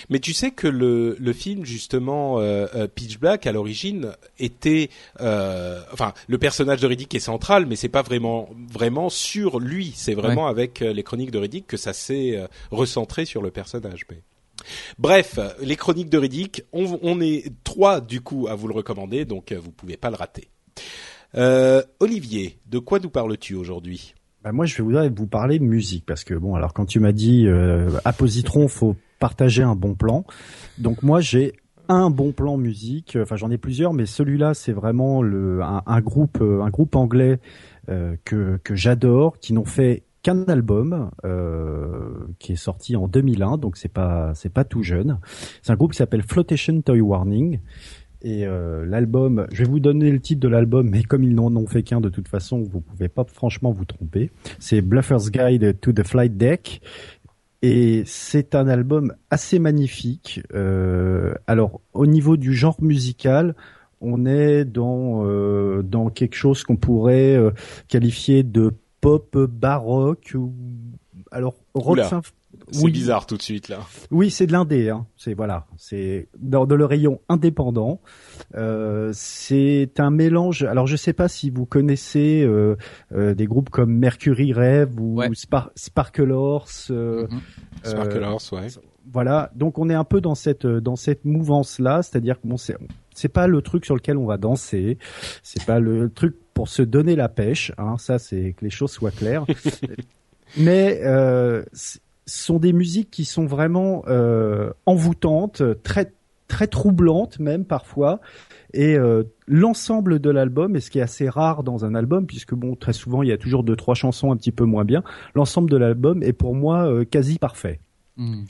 Mais 0.09 0.19
tu 0.19 0.33
sais 0.33 0.50
que 0.50 0.67
le, 0.67 1.17
le 1.19 1.33
film 1.33 1.64
justement 1.64 2.40
euh, 2.40 2.67
euh, 2.75 2.88
Pitch 2.88 3.19
Black 3.19 3.47
à 3.47 3.52
l'origine 3.52 4.12
était, 4.38 4.90
euh, 5.21 5.81
enfin 5.93 6.12
le 6.26 6.38
personnage 6.38 6.81
de 6.81 6.87
Riddick 6.87 7.14
est 7.14 7.21
central, 7.21 7.67
mais 7.67 7.76
c'est 7.76 7.88
pas 7.88 8.02
vraiment 8.02 8.49
vraiment 8.71 9.09
sur 9.09 9.61
lui. 9.61 9.93
C'est 9.95 10.14
vraiment 10.14 10.47
avec 10.47 10.81
les 10.81 11.02
chroniques 11.02 11.31
de 11.31 11.38
Riddick 11.38 11.67
que 11.67 11.76
ça 11.76 11.93
s'est 11.93 12.49
recentré 12.71 13.25
sur 13.25 13.43
le 13.43 13.50
personnage. 13.50 14.07
Mais... 14.11 14.21
Bref, 14.99 15.38
les 15.61 15.76
chroniques 15.76 16.11
de 16.11 16.19
Riddick, 16.19 16.62
on, 16.73 16.99
on, 17.02 17.21
est 17.21 17.52
trois 17.64 18.00
du 18.00 18.21
coup 18.21 18.49
à 18.49 18.55
vous 18.55 18.69
le 18.69 18.75
recommander, 18.75 19.25
donc 19.25 19.52
vous 19.52 19.71
pouvez 19.71 19.97
pas 19.97 20.11
le 20.11 20.17
rater. 20.17 20.49
Olivier, 22.00 22.59
de 22.67 22.78
quoi 22.78 22.99
nous 22.99 23.11
parles-tu 23.11 23.55
aujourd'hui? 23.55 24.14
Bah 24.45 24.52
moi, 24.52 24.67
je 24.67 24.76
vais 24.76 24.83
voudrais 24.85 25.09
vous 25.09 25.26
parler 25.26 25.59
de 25.59 25.64
musique 25.64 26.07
parce 26.07 26.25
que 26.25 26.35
bon, 26.35 26.55
alors 26.55 26.73
quand 26.73 26.87
tu 26.87 27.00
m'as 27.00 27.12
dit 27.12 27.47
euh, 27.47 27.90
à 28.05 28.12
Positron, 28.12 28.69
faut 28.69 28.95
partager 29.19 29.63
un 29.63 29.75
bon 29.75 29.95
plan. 29.95 30.25
Donc 30.79 31.03
moi, 31.03 31.21
j'ai 31.21 31.55
un 31.89 32.11
bon 32.11 32.33
plan 32.33 32.57
musique. 32.57 33.17
Enfin, 33.21 33.37
j'en 33.37 33.51
ai 33.51 33.59
plusieurs, 33.59 33.93
mais 33.93 34.07
celui-là, 34.07 34.55
c'est 34.55 34.73
vraiment 34.73 35.23
le 35.23 35.61
un, 35.63 36.01
groupe 36.01 36.39
euh, 36.41 36.63
un 36.63 36.71
groupe 36.71 36.97
anglais 36.97 37.41
euh, 37.89 38.17
que 38.25 38.59
que 38.63 38.75
j'adore, 38.75 39.39
qui 39.39 39.53
n'ont 39.53 39.65
fait 39.65 40.05
qu'un 40.23 40.45
album 40.45 41.11
euh, 41.25 42.11
qui 42.39 42.53
est 42.53 42.57
sorti 42.57 42.97
en 42.97 43.09
2001, 43.09 43.57
donc 43.59 43.77
c'est 43.77 43.89
pas 43.89 44.33
c'est 44.35 44.53
pas 44.53 44.65
tout 44.65 44.83
jeune. 44.83 45.19
C'est 45.63 45.73
un 45.73 45.77
groupe 45.77 45.93
qui 45.93 45.99
s'appelle 45.99 46.23
Flotation 46.23 46.81
Toy 46.83 47.01
Warning. 47.01 47.61
Et 48.21 48.47
euh, 48.47 48.85
l'album, 48.85 49.47
je 49.53 49.63
vais 49.63 49.71
vous 49.71 49.79
donner 49.79 50.11
le 50.11 50.19
titre 50.19 50.41
de 50.41 50.49
l'album, 50.49 50.89
mais 50.91 51.05
comme 51.05 51.23
ils 51.23 51.37
n'en 51.37 51.55
ont 51.55 51.69
fait 51.69 51.85
qu'un 51.85 52.01
de 52.01 52.09
toute 52.09 52.27
façon, 52.27 52.63
vous 52.63 52.81
pouvez 52.81 53.09
pas 53.09 53.25
franchement 53.25 53.71
vous 53.71 53.85
tromper. 53.85 54.33
C'est 54.59 54.81
Bluffer's 54.81 55.31
Guide 55.31 55.79
to 55.81 55.93
the 55.93 56.05
Flight 56.05 56.37
Deck. 56.37 56.81
Et 57.62 58.05
c'est 58.07 58.55
un 58.55 58.69
album 58.69 59.15
assez 59.31 59.59
magnifique. 59.59 60.41
Euh, 60.55 61.35
alors, 61.47 61.81
au 61.93 62.07
niveau 62.07 62.37
du 62.37 62.55
genre 62.55 62.81
musical, 62.81 63.57
on 64.00 64.27
est 64.27 64.65
dans 64.65 65.25
euh, 65.25 65.83
dans 65.83 66.09
quelque 66.09 66.37
chose 66.37 66.62
qu'on 66.62 66.77
pourrait 66.77 67.35
euh, 67.35 67.50
qualifier 67.88 68.45
de 68.45 68.73
pop 69.00 69.37
baroque 69.37 70.33
ou 70.35 70.53
alors 71.30 71.54
rock 71.75 71.99
c'est 72.70 72.90
bizarre 72.90 73.26
tout 73.26 73.37
de 73.37 73.42
suite 73.42 73.68
là. 73.68 73.80
Oui, 74.11 74.30
c'est 74.30 74.47
de 74.47 74.52
l'indé. 74.52 74.88
Hein. 74.88 75.06
C'est 75.16 75.35
voilà, 75.35 75.66
c'est 75.76 76.28
dans, 76.38 76.64
le 76.64 76.85
rayon 76.85 77.20
indépendant. 77.28 78.00
Euh, 78.54 79.11
c'est 79.14 79.99
un 79.99 80.11
mélange. 80.11 80.62
Alors 80.62 80.87
je 80.87 80.97
sais 80.97 81.12
pas 81.12 81.28
si 81.28 81.50
vous 81.50 81.66
connaissez 81.66 82.42
euh, 82.42 82.76
euh, 83.12 83.35
des 83.35 83.47
groupes 83.47 83.70
comme 83.70 83.92
Mercury 83.92 84.52
Rêve 84.52 84.99
ou 84.99 85.20
Sparkle 85.75 86.32
Horse. 86.32 86.90
Mhm. 86.90 87.28
Sparkle 87.82 88.23
Horse, 88.23 88.52
ouais. 88.52 88.66
Voilà, 89.11 89.50
donc 89.54 89.78
on 89.78 89.88
est 89.88 89.94
un 89.94 90.04
peu 90.04 90.20
dans 90.20 90.35
cette 90.35 90.66
dans 90.66 90.97
cette 90.97 91.25
mouvance 91.25 91.78
là, 91.78 92.02
c'est-à-dire 92.02 92.40
que 92.40 92.47
bon 92.47 92.58
c'est 92.58 92.76
c'est 93.14 93.30
pas 93.30 93.47
le 93.47 93.62
truc 93.62 93.87
sur 93.87 93.94
lequel 93.94 94.18
on 94.18 94.26
va 94.26 94.37
danser, 94.37 94.99
c'est 95.42 95.64
pas 95.64 95.80
le 95.80 96.11
truc 96.11 96.37
pour 96.52 96.68
se 96.68 96.82
donner 96.82 97.16
la 97.16 97.30
pêche, 97.30 97.73
hein, 97.78 97.97
ça 97.97 98.18
c'est 98.18 98.54
que 98.54 98.64
les 98.64 98.70
choses 98.70 98.90
soient 98.90 99.11
claires. 99.11 99.47
Mais 100.57 101.00
euh, 101.05 101.64
sont 102.26 102.59
des 102.59 102.73
musiques 102.73 103.11
qui 103.11 103.25
sont 103.25 103.47
vraiment 103.47 104.05
euh, 104.09 104.71
envoûtantes, 104.87 105.62
très 105.83 106.12
très 106.49 106.67
troublantes 106.67 107.38
même 107.38 107.64
parfois. 107.64 108.21
Et 108.75 108.97
euh, 108.97 109.25
l'ensemble 109.47 110.19
de 110.19 110.31
l'album, 110.31 110.76
et 110.76 110.81
ce 110.81 110.90
qui 110.90 110.99
est 110.99 111.02
assez 111.02 111.28
rare 111.28 111.62
dans 111.62 111.85
un 111.85 111.95
album, 111.95 112.26
puisque 112.26 112.55
bon, 112.55 112.75
très 112.75 112.93
souvent 112.93 113.23
il 113.23 113.28
y 113.28 113.33
a 113.33 113.38
toujours 113.38 113.62
deux 113.64 113.76
trois 113.76 113.95
chansons 113.95 114.33
un 114.33 114.37
petit 114.37 114.52
peu 114.52 114.64
moins 114.64 114.85
bien, 114.85 115.02
l'ensemble 115.35 115.71
de 115.71 115.76
l'album 115.76 116.23
est 116.23 116.33
pour 116.33 116.55
moi 116.55 116.90
euh, 116.90 117.05
quasi 117.05 117.38
parfait. 117.38 117.81
Hmm. 118.17 118.45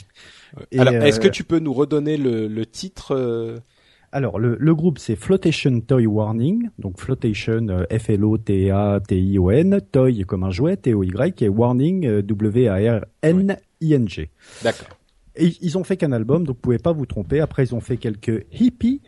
Alors, 0.77 0.95
est-ce 0.95 1.21
que 1.21 1.29
tu 1.29 1.45
peux 1.45 1.59
nous 1.59 1.75
redonner 1.75 2.17
le, 2.17 2.49
le 2.49 2.67
titre 2.67 3.61
alors, 4.13 4.39
le, 4.39 4.75
groupe, 4.75 4.99
c'est 4.99 5.17
Flotation 5.17 5.81
Toy 5.81 6.07
Warning. 6.07 6.71
Donc, 6.79 6.99
Flotation, 6.99 7.67
F-L-O-T-A-T-I-O-N. 7.91 9.81
Toy 9.93 10.25
comme 10.25 10.45
un 10.45 10.51
jouet, 10.51 10.77
T-O-Y. 10.77 11.43
Et 11.43 11.49
Warning, 11.49 12.21
W-A-R-N. 12.23 13.57
ING. 13.81 14.29
D'accord. 14.63 14.98
Et 15.39 15.55
ils 15.61 15.79
ont 15.79 15.85
fait 15.85 15.97
qu'un 15.97 16.13
album, 16.13 16.45
donc 16.45 16.57
vous 16.57 16.61
pouvez 16.61 16.79
pas 16.79 16.93
vous 16.93 17.07
tromper. 17.07 17.41
Après, 17.41 17.65
ils 17.65 17.75
ont 17.75 17.81
fait 17.81 17.97
quelques 17.97 18.45
hippies, 18.53 19.01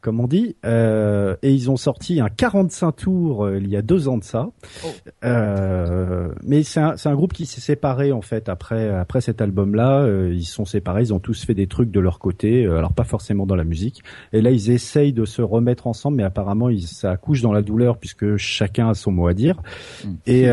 comme 0.00 0.18
on 0.18 0.26
dit, 0.26 0.56
euh, 0.64 1.36
et 1.42 1.52
ils 1.52 1.70
ont 1.70 1.76
sorti 1.76 2.20
un 2.20 2.28
45 2.28 2.92
tours 2.92 3.44
euh, 3.44 3.58
il 3.58 3.68
y 3.68 3.76
a 3.76 3.82
deux 3.82 4.08
ans 4.08 4.18
de 4.18 4.24
ça. 4.24 4.48
Oh. 4.84 4.88
Euh, 5.24 6.28
mais 6.42 6.62
c'est 6.62 6.80
un, 6.80 6.94
un, 7.04 7.14
groupe 7.14 7.32
qui 7.32 7.46
s'est 7.46 7.60
séparé 7.60 8.12
en 8.12 8.22
fait 8.22 8.48
après 8.48 8.88
après 8.88 9.20
cet 9.20 9.40
album-là. 9.40 10.08
Ils 10.30 10.44
sont 10.44 10.64
séparés, 10.64 11.02
ils 11.02 11.14
ont 11.14 11.20
tous 11.20 11.44
fait 11.44 11.54
des 11.54 11.66
trucs 11.66 11.90
de 11.90 12.00
leur 12.00 12.18
côté, 12.18 12.66
alors 12.66 12.92
pas 12.92 13.04
forcément 13.04 13.46
dans 13.46 13.56
la 13.56 13.64
musique. 13.64 14.02
Et 14.32 14.40
là, 14.40 14.50
ils 14.50 14.70
essayent 14.70 15.12
de 15.12 15.24
se 15.24 15.42
remettre 15.42 15.86
ensemble, 15.86 16.16
mais 16.16 16.24
apparemment, 16.24 16.70
ils, 16.70 16.86
ça 16.86 17.10
accouche 17.10 17.42
dans 17.42 17.52
la 17.52 17.62
douleur 17.62 17.98
puisque 17.98 18.36
chacun 18.36 18.88
a 18.88 18.94
son 18.94 19.12
mot 19.12 19.28
à 19.28 19.34
dire. 19.34 19.60
Mm. 20.04 20.08
Et 20.26 20.48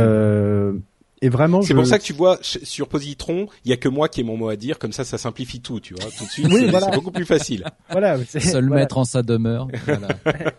Et 1.24 1.30
vraiment, 1.30 1.62
c'est 1.62 1.76
pour 1.76 1.86
ça 1.86 2.00
que 2.00 2.04
tu 2.04 2.14
vois 2.14 2.40
sur 2.42 2.88
Positron, 2.88 3.48
il 3.64 3.70
y 3.70 3.74
a 3.74 3.78
que 3.78 3.90
moi 3.90 4.10
qui 4.10 4.22
ai 4.22 4.24
mon 4.24 4.38
mot 4.38 4.50
à 4.50 4.56
dire, 4.56 4.80
comme 4.80 4.92
ça, 4.92 5.04
ça 5.04 5.20
simplifie 5.20 5.62
tout, 5.62 5.80
tu 5.80 5.94
vois. 5.94 6.10
Tout 6.18 6.26
de 6.26 6.30
suite, 6.30 6.48
oui, 6.52 6.68
c'est 6.72 6.96
beaucoup 6.96 7.12
plus 7.12 7.26
facile. 7.26 7.66
Voilà, 7.92 8.18
seul 8.26 8.70
mettre 8.70 8.98
en 8.98 9.04
sa 9.04 9.22
demeure. 9.22 9.68
Voilà. 9.86 10.08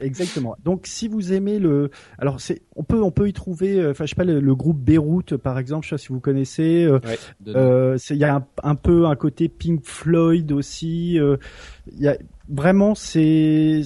Exactement. 0.00 0.56
Donc 0.64 0.86
si 0.86 1.08
vous 1.08 1.32
aimez 1.32 1.58
le, 1.58 1.90
alors 2.18 2.40
c'est, 2.40 2.62
on 2.76 2.84
peut 2.84 3.02
on 3.02 3.10
peut 3.10 3.28
y 3.28 3.32
trouver, 3.32 3.80
euh, 3.80 3.90
enfin 3.90 4.04
je 4.04 4.10
sais 4.10 4.16
pas 4.16 4.24
le, 4.24 4.54
groupe 4.54 4.78
Beyrouth 4.78 5.36
par 5.36 5.58
exemple, 5.58 5.84
je 5.84 5.88
sais 5.90 5.94
pas 5.94 5.98
si 5.98 6.08
vous 6.08 6.20
connaissez. 6.20 6.84
Euh, 6.84 7.00
euh 7.48 7.98
il 8.10 8.16
y 8.16 8.24
a 8.24 8.46
un, 8.62 8.74
peu 8.76 9.06
un 9.06 9.16
côté 9.16 9.48
Pink 9.48 9.84
Floyd 9.84 10.52
aussi. 10.52 11.18
Euh, 11.18 11.36
il 11.92 12.00
y 12.00 12.08
a 12.08 12.16
vraiment 12.48 12.94
c'est 12.94 13.82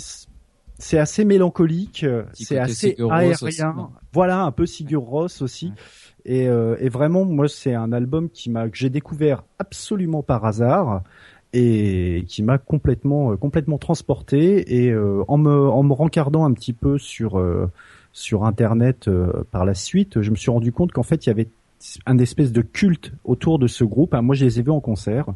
c'est 0.79 0.99
assez 0.99 1.25
mélancolique, 1.25 2.05
c'est 2.35 2.59
assez 2.59 2.97
aérien. 3.11 3.91
Voilà 4.13 4.43
un 4.43 4.53
peu 4.53 4.67
Sigur 4.67 5.03
Ross 5.03 5.41
aussi. 5.41 5.73
Et, 6.25 6.45
et, 6.45 6.89
vraiment, 6.89 7.25
moi, 7.25 7.49
c'est 7.49 7.75
un 7.75 7.93
album 7.93 8.29
qui 8.31 8.49
m'a 8.51 8.69
que 8.69 8.77
j'ai 8.77 8.91
découvert 8.91 9.43
absolument 9.59 10.23
par 10.23 10.45
hasard 10.45 11.03
et 11.53 12.25
qui 12.29 12.43
m'a 12.43 12.59
complètement 12.59 13.33
euh, 13.33 13.37
complètement 13.37 13.79
transporté 13.79 14.85
et 14.85 14.91
euh, 14.91 15.23
en 15.29 15.39
me 15.39 15.69
en 15.69 15.83
me 15.83 15.93
rencardant 15.93 16.45
un 16.45 16.53
petit 16.53 16.73
peu 16.73 16.99
sur 16.99 17.39
euh, 17.39 17.71
sur 18.13 18.45
internet 18.45 19.09
par 19.51 19.65
la 19.65 19.73
suite, 19.73 20.21
je 20.21 20.31
me 20.31 20.37
suis 20.37 20.51
rendu 20.51 20.71
compte 20.71 20.93
qu'en 20.93 21.03
fait 21.03 21.25
il 21.25 21.31
y 21.31 21.33
avait 21.33 21.49
un 22.05 22.19
espèce 22.19 22.53
de 22.53 22.61
culte 22.61 23.11
autour 23.25 23.59
de 23.59 23.67
ce 23.67 23.85
groupe. 23.85 24.15
Moi, 24.15 24.37
je 24.37 24.45
les 24.45 24.61
ai 24.61 24.63
vus 24.63 24.71
en 24.71 24.81
concert. 24.81 25.27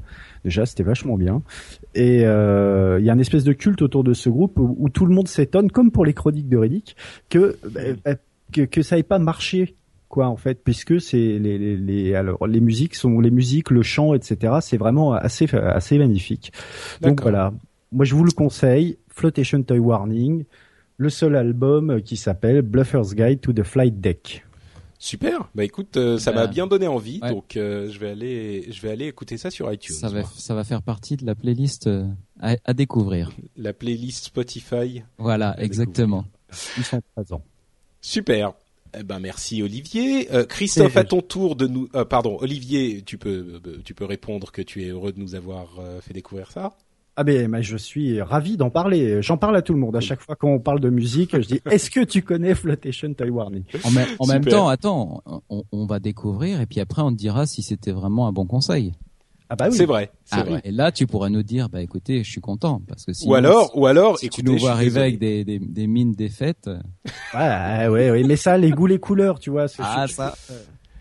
Déjà, 0.44 0.64
c'était 0.64 0.84
vachement 0.84 1.16
bien. 1.16 1.42
Et 1.94 2.24
euh, 2.24 3.00
il 3.00 3.06
y 3.06 3.10
a 3.10 3.14
un 3.14 3.18
espèce 3.18 3.44
de 3.44 3.54
culte 3.54 3.82
autour 3.82 4.04
de 4.04 4.12
ce 4.12 4.28
groupe 4.28 4.52
où, 4.58 4.88
tout 4.90 5.06
le 5.06 5.14
monde 5.14 5.26
s'étonne, 5.26 5.72
comme 5.72 5.90
pour 5.90 6.04
les 6.04 6.12
chroniques 6.12 6.48
de 6.48 6.56
Riddick, 6.56 6.96
que, 7.30 7.56
bah, 8.04 8.14
que, 8.52 8.60
que 8.60 8.82
ça 8.82 8.96
ait 8.96 9.02
pas 9.02 9.18
marché 9.18 9.74
quoi 10.16 10.28
en 10.28 10.36
fait 10.38 10.64
puisque 10.64 10.98
c'est 10.98 11.38
les, 11.38 11.58
les, 11.58 11.76
les, 11.76 12.14
alors 12.14 12.46
les 12.46 12.60
musiques 12.60 12.94
sont 12.94 13.20
les 13.20 13.30
musiques 13.30 13.70
le 13.70 13.82
chant 13.82 14.14
etc 14.14 14.54
c'est 14.62 14.78
vraiment 14.78 15.12
assez 15.12 15.46
assez 15.54 15.98
magnifique 15.98 16.54
donc 17.02 17.20
voilà 17.20 17.52
moi 17.92 18.06
je 18.06 18.14
vous 18.14 18.24
le 18.24 18.30
conseille 18.30 18.96
Flotation 19.08 19.62
Toy 19.62 19.78
Warning 19.78 20.44
le 20.96 21.10
seul 21.10 21.36
album 21.36 22.00
qui 22.00 22.16
s'appelle 22.16 22.62
Bluffer's 22.62 23.14
Guide 23.14 23.42
to 23.42 23.52
the 23.52 23.62
Flight 23.62 24.00
Deck 24.00 24.42
Super. 24.98 25.50
Bah 25.54 25.62
écoute, 25.62 25.98
euh, 25.98 26.16
ça 26.16 26.32
m'a 26.32 26.46
bien 26.46 26.66
donné 26.66 26.86
envie, 26.86 27.20
donc 27.20 27.58
euh, 27.58 27.90
je 27.90 27.98
vais 27.98 28.08
aller, 28.08 28.72
je 28.72 28.80
vais 28.80 28.90
aller 28.90 29.06
écouter 29.06 29.36
ça 29.36 29.50
sur 29.50 29.70
iTunes. 29.70 29.94
Ça 29.94 30.08
va, 30.08 30.22
ça 30.24 30.54
va 30.54 30.64
faire 30.64 30.80
partie 30.80 31.18
de 31.18 31.26
la 31.26 31.34
playlist 31.34 31.86
euh, 31.86 32.06
à, 32.40 32.56
à, 32.64 32.72
découvrir. 32.72 33.30
La 33.58 33.74
playlist 33.74 34.24
Spotify. 34.24 35.02
Voilà, 35.18 35.54
exactement. 35.62 36.24
Ils 36.78 36.84
sont 36.84 37.02
présents. 37.14 37.42
Super. 38.00 38.54
Eh 38.98 39.02
ben 39.02 39.18
merci 39.18 39.62
Olivier. 39.62 40.32
Euh, 40.32 40.44
Christophe, 40.44 40.96
à 40.96 41.04
ton 41.04 41.20
tour 41.20 41.56
de 41.56 41.66
nous. 41.66 41.88
Euh, 41.94 42.04
pardon, 42.04 42.38
Olivier, 42.40 43.02
tu 43.02 43.18
peux 43.18 43.60
euh, 43.66 43.80
tu 43.84 43.94
peux 43.94 44.04
répondre 44.04 44.50
que 44.52 44.62
tu 44.62 44.84
es 44.84 44.88
heureux 44.88 45.12
de 45.12 45.20
nous 45.20 45.34
avoir 45.34 45.68
fait 46.00 46.14
découvrir 46.14 46.50
ça. 46.50 46.72
Ah 47.18 47.24
ben, 47.24 47.62
je 47.62 47.78
suis 47.78 48.20
ravi 48.20 48.58
d'en 48.58 48.68
parler. 48.68 49.22
J'en 49.22 49.38
parle 49.38 49.56
à 49.56 49.62
tout 49.62 49.72
le 49.72 49.78
monde. 49.78 49.96
À 49.96 50.00
chaque 50.00 50.20
fois 50.20 50.36
qu'on 50.36 50.58
parle 50.58 50.80
de 50.80 50.90
musique, 50.90 51.32
je 51.32 51.46
dis 51.46 51.60
Est-ce 51.70 51.90
que 51.90 52.04
tu 52.04 52.22
connais 52.22 52.54
Flotation 52.54 53.12
Taiwan 53.14 53.62
En, 54.18 54.26
même 54.26 54.44
temps, 54.44 54.68
attends, 54.68 55.22
on, 55.48 55.64
on, 55.72 55.86
va 55.86 55.98
découvrir 55.98 56.60
et 56.60 56.66
puis 56.66 56.80
après 56.80 57.00
on 57.00 57.10
te 57.10 57.16
dira 57.16 57.46
si 57.46 57.62
c'était 57.62 57.92
vraiment 57.92 58.28
un 58.28 58.32
bon 58.32 58.46
conseil. 58.46 58.92
Ah 59.48 59.56
bah 59.56 59.68
oui. 59.70 59.76
C'est 59.76 59.86
vrai, 59.86 60.10
c'est 60.24 60.36
ah, 60.36 60.44
vrai. 60.44 60.60
Et 60.64 60.72
là, 60.72 60.90
tu 60.90 61.06
pourrais 61.06 61.30
nous 61.30 61.42
dire, 61.42 61.68
bah 61.68 61.80
écoutez, 61.80 62.24
je 62.24 62.30
suis 62.30 62.40
content 62.40 62.80
parce 62.86 63.04
que 63.04 63.12
si 63.12 63.28
ou 63.28 63.34
alors, 63.34 63.76
ou 63.76 63.86
alors, 63.86 64.18
si 64.18 64.28
tu 64.28 64.42
nous 64.42 64.58
vois 64.58 64.72
arriver 64.72 65.00
avec 65.00 65.18
des, 65.18 65.44
des, 65.44 65.58
des 65.58 65.86
mines 65.86 66.12
défaites. 66.12 66.70
Ouais, 67.34 67.88
ouais, 67.88 68.10
ouais, 68.10 68.22
mais 68.22 68.36
ça, 68.36 68.56
les 68.56 68.70
goûts, 68.70 68.86
les 68.86 68.98
couleurs, 68.98 69.38
tu 69.38 69.50
vois. 69.50 69.66
Ah 69.78 70.06
ça. 70.08 70.34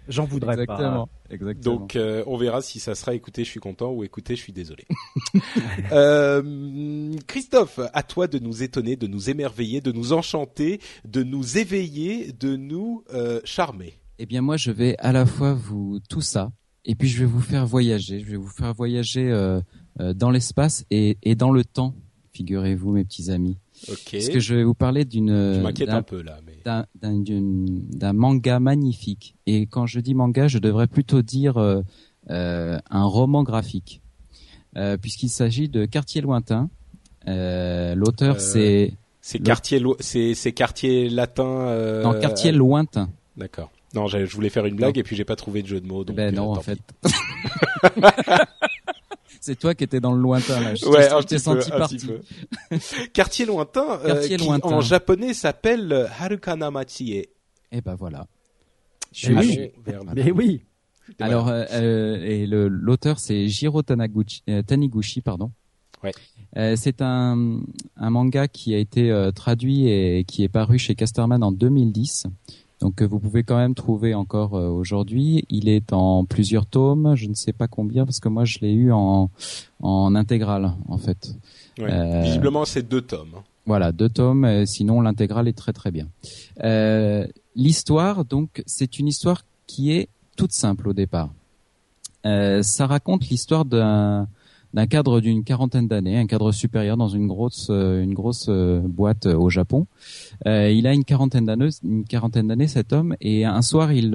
J'en 0.07 0.25
voudrais 0.25 0.53
Exactement. 0.53 1.07
pas. 1.07 1.33
Exactement. 1.33 1.75
Donc 1.75 1.95
euh, 1.95 2.23
on 2.27 2.37
verra 2.37 2.61
si 2.61 2.79
ça 2.79 2.93
sera 2.93 3.15
écoutez 3.15 3.43
je 3.43 3.49
suis 3.49 3.59
content 3.59 3.91
ou 3.91 4.03
écoutez 4.03 4.35
je 4.35 4.41
suis 4.41 4.53
désolé. 4.53 4.85
euh, 5.91 7.13
Christophe, 7.25 7.79
à 7.93 8.03
toi 8.03 8.27
de 8.27 8.37
nous 8.37 8.61
étonner, 8.61 8.95
de 8.95 9.07
nous 9.07 9.29
émerveiller, 9.29 9.81
de 9.81 9.91
nous 9.91 10.13
enchanter, 10.13 10.79
de 11.05 11.23
nous 11.23 11.57
éveiller, 11.57 12.31
de 12.31 12.55
nous 12.55 13.03
euh, 13.13 13.41
charmer. 13.43 13.93
Eh 14.19 14.27
bien 14.27 14.41
moi 14.41 14.57
je 14.57 14.69
vais 14.69 14.95
à 14.99 15.11
la 15.11 15.25
fois 15.25 15.53
vous 15.53 15.99
tout 16.07 16.21
ça 16.21 16.51
et 16.85 16.95
puis 16.95 17.07
je 17.07 17.19
vais 17.19 17.25
vous 17.25 17.41
faire 17.41 17.65
voyager. 17.65 18.19
Je 18.19 18.31
vais 18.31 18.37
vous 18.37 18.47
faire 18.47 18.73
voyager 18.73 19.31
euh, 19.31 19.59
euh, 19.99 20.13
dans 20.13 20.29
l'espace 20.29 20.85
et, 20.91 21.17
et, 21.23 21.35
dans 21.35 21.51
le 21.51 21.65
temps, 21.65 21.95
figurez-vous, 22.31 22.91
mes 22.91 23.03
petits 23.03 23.31
amis. 23.31 23.57
Ok. 23.89 24.09
Parce 24.11 24.29
que 24.29 24.39
je 24.39 24.55
vais 24.55 24.63
vous 24.63 24.75
parler 24.75 25.03
d'une. 25.03 25.61
m'inquiète 25.61 25.89
un 25.89 26.03
peu 26.03 26.21
là, 26.21 26.39
mais. 26.45 26.59
D'un 27.01 28.13
manga 28.13 28.59
magnifique. 28.59 29.35
Et 29.45 29.65
quand 29.67 29.85
je 29.85 29.99
dis 29.99 30.13
manga, 30.13 30.47
je 30.47 30.59
devrais 30.59 30.87
plutôt 30.87 31.21
dire 31.21 31.57
euh, 31.57 31.81
euh 32.29 32.79
un 32.89 33.03
roman 33.03 33.43
graphique, 33.43 34.01
euh, 34.77 34.97
puisqu'il 34.97 35.29
s'agit 35.29 35.69
de 35.69 35.85
Quartier 35.85 36.21
lointain. 36.21 36.69
L'auteur, 37.25 38.39
c'est. 38.39 38.93
C'est 39.21 39.39
quartier, 39.39 39.81
c'est 40.01 40.53
quartier 40.53 41.09
latin. 41.09 42.03
Non, 42.03 42.19
quartier 42.19 42.51
lointain. 42.51 43.09
D'accord. 43.37 43.71
Non, 43.95 44.07
je 44.07 44.25
voulais 44.25 44.49
faire 44.49 44.65
une 44.65 44.75
blague 44.75 44.97
et 44.97 45.03
puis 45.03 45.15
j'ai 45.15 45.25
pas 45.25 45.35
trouvé 45.35 45.61
de 45.61 45.67
jeu 45.67 45.79
de 45.79 45.87
mots. 45.87 46.03
Donc, 46.03 46.15
ben 46.15 46.33
non, 46.35 46.53
euh, 46.53 46.57
en 46.57 46.61
fait. 46.61 46.79
C'est 49.41 49.59
toi 49.59 49.75
qui 49.75 49.83
étais 49.83 49.99
dans 49.99 50.13
le 50.13 50.21
lointain 50.21 50.59
là. 50.59 50.73
Je 50.73 50.85
ouais, 50.87 51.07
t'ai 51.25 51.37
senti 51.37 51.69
parti. 51.69 51.99
Quartier 53.13 53.45
lointain, 53.45 53.99
euh, 54.03 54.07
Quartier 54.07 54.37
qui 54.37 54.45
lointain. 54.45 54.69
en 54.69 54.81
japonais 54.81 55.35
s'appelle 55.35 56.09
Harukana 56.19 56.71
Machie. 56.71 57.25
Eh 57.71 57.81
ben 57.81 57.93
voilà. 57.93 58.25
Je 59.13 59.31
oui. 59.31 59.71
Mais 60.15 60.31
oui. 60.31 60.61
Alors, 61.19 61.47
euh, 61.47 61.63
euh, 61.71 62.23
et 62.23 62.47
l'auteur 62.47 63.19
c'est 63.19 63.47
Jiro 63.47 63.81
euh, 63.89 64.61
Taniguchi, 64.63 65.21
pardon. 65.21 65.51
Ouais. 66.03 66.11
Euh, 66.57 66.75
c'est 66.77 67.01
un, 67.01 67.59
un 67.97 68.09
manga 68.09 68.47
qui 68.47 68.73
a 68.73 68.77
été 68.77 69.29
traduit 69.35 69.89
et 69.89 70.23
qui 70.23 70.43
est 70.43 70.49
paru 70.49 70.79
chez 70.79 70.95
Casterman 70.95 71.43
en 71.43 71.51
2010 71.51 72.27
donc 72.85 73.01
vous 73.01 73.17
pouvez 73.17 73.41
quand 73.41 73.57
même 73.57 73.73
trouver 73.73 74.13
encore 74.13 74.53
euh, 74.53 74.67
aujourd'hui. 74.67 75.43
Il 75.49 75.69
est 75.69 75.91
en 75.91 76.23
plusieurs 76.23 76.67
tomes, 76.67 77.15
je 77.15 77.25
ne 77.25 77.33
sais 77.33 77.51
pas 77.51 77.67
combien 77.67 78.05
parce 78.05 78.19
que 78.19 78.29
moi 78.29 78.45
je 78.45 78.59
l'ai 78.61 78.73
eu 78.73 78.91
en 78.91 79.31
en 79.81 80.13
intégrale 80.13 80.71
en 80.87 80.99
fait. 80.99 81.33
Euh, 81.79 82.21
visiblement 82.21 82.63
c'est 82.63 82.87
deux 82.87 83.01
tomes. 83.01 83.33
Hein. 83.35 83.43
Voilà, 83.65 83.91
deux 83.91 84.09
tomes. 84.09 84.67
sinon 84.67 85.01
l'intégrale 85.01 85.47
est 85.47 85.57
très 85.57 85.73
très 85.73 85.89
bien. 85.89 86.09
Euh, 86.63 87.25
l'histoire 87.55 88.23
donc 88.23 88.61
c'est 88.67 88.99
une 88.99 89.07
histoire 89.07 89.41
qui 89.65 89.91
est 89.91 90.07
toute 90.37 90.51
simple 90.51 90.87
au 90.87 90.93
départ. 90.93 91.31
ça 92.23 92.85
raconte 92.85 93.29
l'histoire 93.29 93.65
d'un 93.65 94.27
d'un 94.75 94.87
cadre 94.87 95.21
d'une 95.21 95.45
quarantaine 95.45 95.87
d'années, 95.87 96.17
un 96.17 96.27
cadre 96.27 96.51
supérieur 96.51 96.97
dans 96.97 97.07
une 97.07 97.27
grosse 97.27 97.67
euh, 97.69 98.03
une 98.03 98.13
grosse 98.13 98.47
euh, 98.49 98.81
boîte 98.81 99.25
euh, 99.25 99.33
au 99.33 99.49
Japon. 99.49 99.87
il 100.45 100.85
a 100.85 100.93
une 100.93 101.05
quarantaine 101.05 101.45
d'années, 101.45 101.69
une 101.83 102.03
quarantaine 102.03 102.47
d'années 102.49 102.67
cet 102.67 102.91
homme, 102.91 103.15
et 103.21 103.45
un 103.45 103.61
soir 103.61 103.93
il 103.93 104.05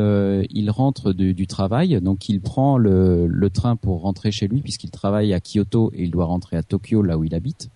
il 0.51 0.71
rentre 0.71 1.13
du, 1.15 1.33
du 1.33 1.47
travail, 1.47 1.99
donc 2.03 2.29
il 2.29 2.41
prend 2.43 2.77
le, 2.77 3.27
le 3.27 3.51
train 3.51 3.77
pour 3.77 4.03
rentrer 4.03 4.31
chez 4.31 4.49
lui 4.49 4.61
puisqu'il 4.61 4.91
travaille 4.91 5.33
à 5.33 5.41
Kyoto 5.41 5.91
et 5.95 6.03
il 6.03 6.11
doit 6.11 6.27
rentrer 6.27 6.59
à 6.59 6.63
Tokyo 6.63 7.03
là 7.03 7.17
où 7.17 7.25
il 7.25 7.35
habite. 7.35 7.71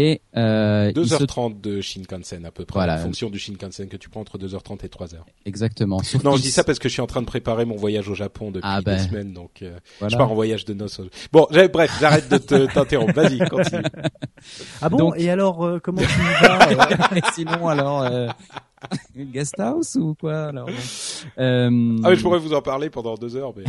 Et 0.00 0.20
euh, 0.36 0.92
2h30 0.92 1.60
de 1.60 1.80
Shinkansen 1.80 2.46
à 2.46 2.52
peu 2.52 2.64
près, 2.64 2.78
voilà. 2.78 2.94
en 2.94 2.98
fonction 2.98 3.30
du 3.30 3.38
Shinkansen 3.40 3.88
que 3.88 3.96
tu 3.96 4.08
prends 4.08 4.20
entre 4.20 4.38
2h30 4.38 4.84
et 4.84 4.88
3h. 4.88 5.16
Exactement. 5.44 6.00
non, 6.22 6.36
je 6.36 6.42
dis 6.42 6.52
ça 6.52 6.62
parce 6.62 6.78
que 6.78 6.88
je 6.88 6.92
suis 6.92 7.02
en 7.02 7.08
train 7.08 7.20
de 7.20 7.26
préparer 7.26 7.64
mon 7.64 7.74
voyage 7.74 8.08
au 8.08 8.14
Japon 8.14 8.52
depuis 8.52 8.68
ah 8.70 8.78
des 8.78 8.84
ben. 8.84 8.98
semaines, 8.98 9.32
donc 9.32 9.60
euh, 9.62 9.76
je 10.06 10.16
pars 10.16 10.30
en 10.30 10.36
voyage 10.36 10.64
de 10.64 10.74
noces. 10.74 11.00
Bon, 11.32 11.48
bref, 11.50 11.96
j'arrête 12.00 12.30
de 12.30 12.66
t'interrompre. 12.72 13.12
Vas-y, 13.12 13.38
continue. 13.48 13.82
Ah 14.80 14.88
bon 14.88 15.12
Et 15.14 15.30
alors, 15.30 15.64
euh, 15.64 15.80
comment 15.82 16.02
tu 16.02 16.06
vas 16.46 16.60
euh 17.16 17.20
Sinon, 17.34 17.66
alors. 17.66 18.02
Euh... 18.02 18.28
guest 19.16 19.58
house 19.58 19.96
ou 19.96 20.14
quoi 20.14 20.44
alors 20.44 20.68
euh... 20.68 21.98
Ah 22.04 22.10
mais 22.10 22.14
je 22.14 22.22
pourrais 22.22 22.38
vous 22.38 22.54
en 22.54 22.62
parler 22.62 22.90
pendant 22.90 23.16
deux 23.16 23.34
heures, 23.34 23.52
mais 23.56 23.64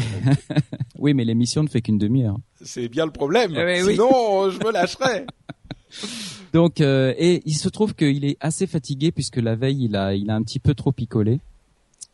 oui, 1.00 1.16
mais 1.16 1.26
l'émission 1.26 1.64
ne 1.64 1.68
fait 1.68 1.82
qu'une 1.82 1.98
demi-heure. 1.98 2.38
C'est 2.62 2.88
bien 2.90 3.08
le 3.08 3.12
problème. 3.12 3.56
Eh 3.58 3.82
Sinon, 3.82 4.52
je 4.52 4.60
me 4.60 4.72
lâcherais. 4.72 5.26
Donc 6.54 6.82
euh, 6.82 7.14
et 7.18 7.42
il 7.46 7.56
se 7.56 7.70
trouve 7.70 7.94
qu'il 7.94 8.26
est 8.26 8.38
assez 8.40 8.68
fatigué 8.68 9.12
puisque 9.12 9.38
la 9.38 9.56
veille 9.56 9.86
il 9.86 9.96
a 9.96 10.14
il 10.14 10.30
a 10.30 10.36
un 10.36 10.44
petit 10.44 10.60
peu 10.60 10.74
trop 10.74 10.92
picolé. 10.92 11.40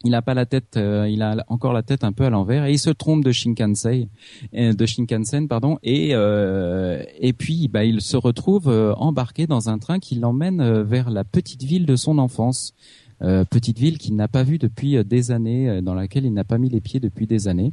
Il 0.03 0.13
a 0.13 0.21
pas 0.21 0.35
la 0.35 0.45
tête, 0.45 0.77
euh, 0.77 1.09
il 1.09 1.23
a 1.23 1.43
encore 1.47 1.73
la 1.73 1.81
tête 1.81 2.03
un 2.03 2.11
peu 2.11 2.25
à 2.25 2.29
l'envers 2.29 2.65
et 2.65 2.71
il 2.71 2.77
se 2.77 2.91
trompe 2.91 3.23
de 3.23 3.31
Shinkansen, 3.31 4.07
euh, 4.53 4.73
de 4.73 4.85
Shinkansen 4.85 5.47
pardon 5.47 5.79
et 5.81 6.09
et 6.09 7.33
puis 7.33 7.67
bah 7.69 7.85
il 7.85 8.01
se 8.01 8.17
retrouve 8.17 8.67
embarqué 8.97 9.47
dans 9.47 9.69
un 9.69 9.79
train 9.79 9.99
qui 9.99 10.15
l'emmène 10.15 10.83
vers 10.83 11.09
la 11.09 11.23
petite 11.23 11.63
ville 11.63 11.85
de 11.85 11.95
son 11.95 12.19
enfance, 12.19 12.73
petite 13.19 13.79
ville 13.79 13.97
qu'il 13.97 14.15
n'a 14.15 14.27
pas 14.27 14.43
vue 14.43 14.59
depuis 14.59 15.03
des 15.03 15.31
années, 15.31 15.81
dans 15.81 15.95
laquelle 15.95 16.25
il 16.25 16.33
n'a 16.33 16.43
pas 16.43 16.57
mis 16.57 16.69
les 16.69 16.81
pieds 16.81 16.99
depuis 16.99 17.25
des 17.25 17.47
années. 17.47 17.71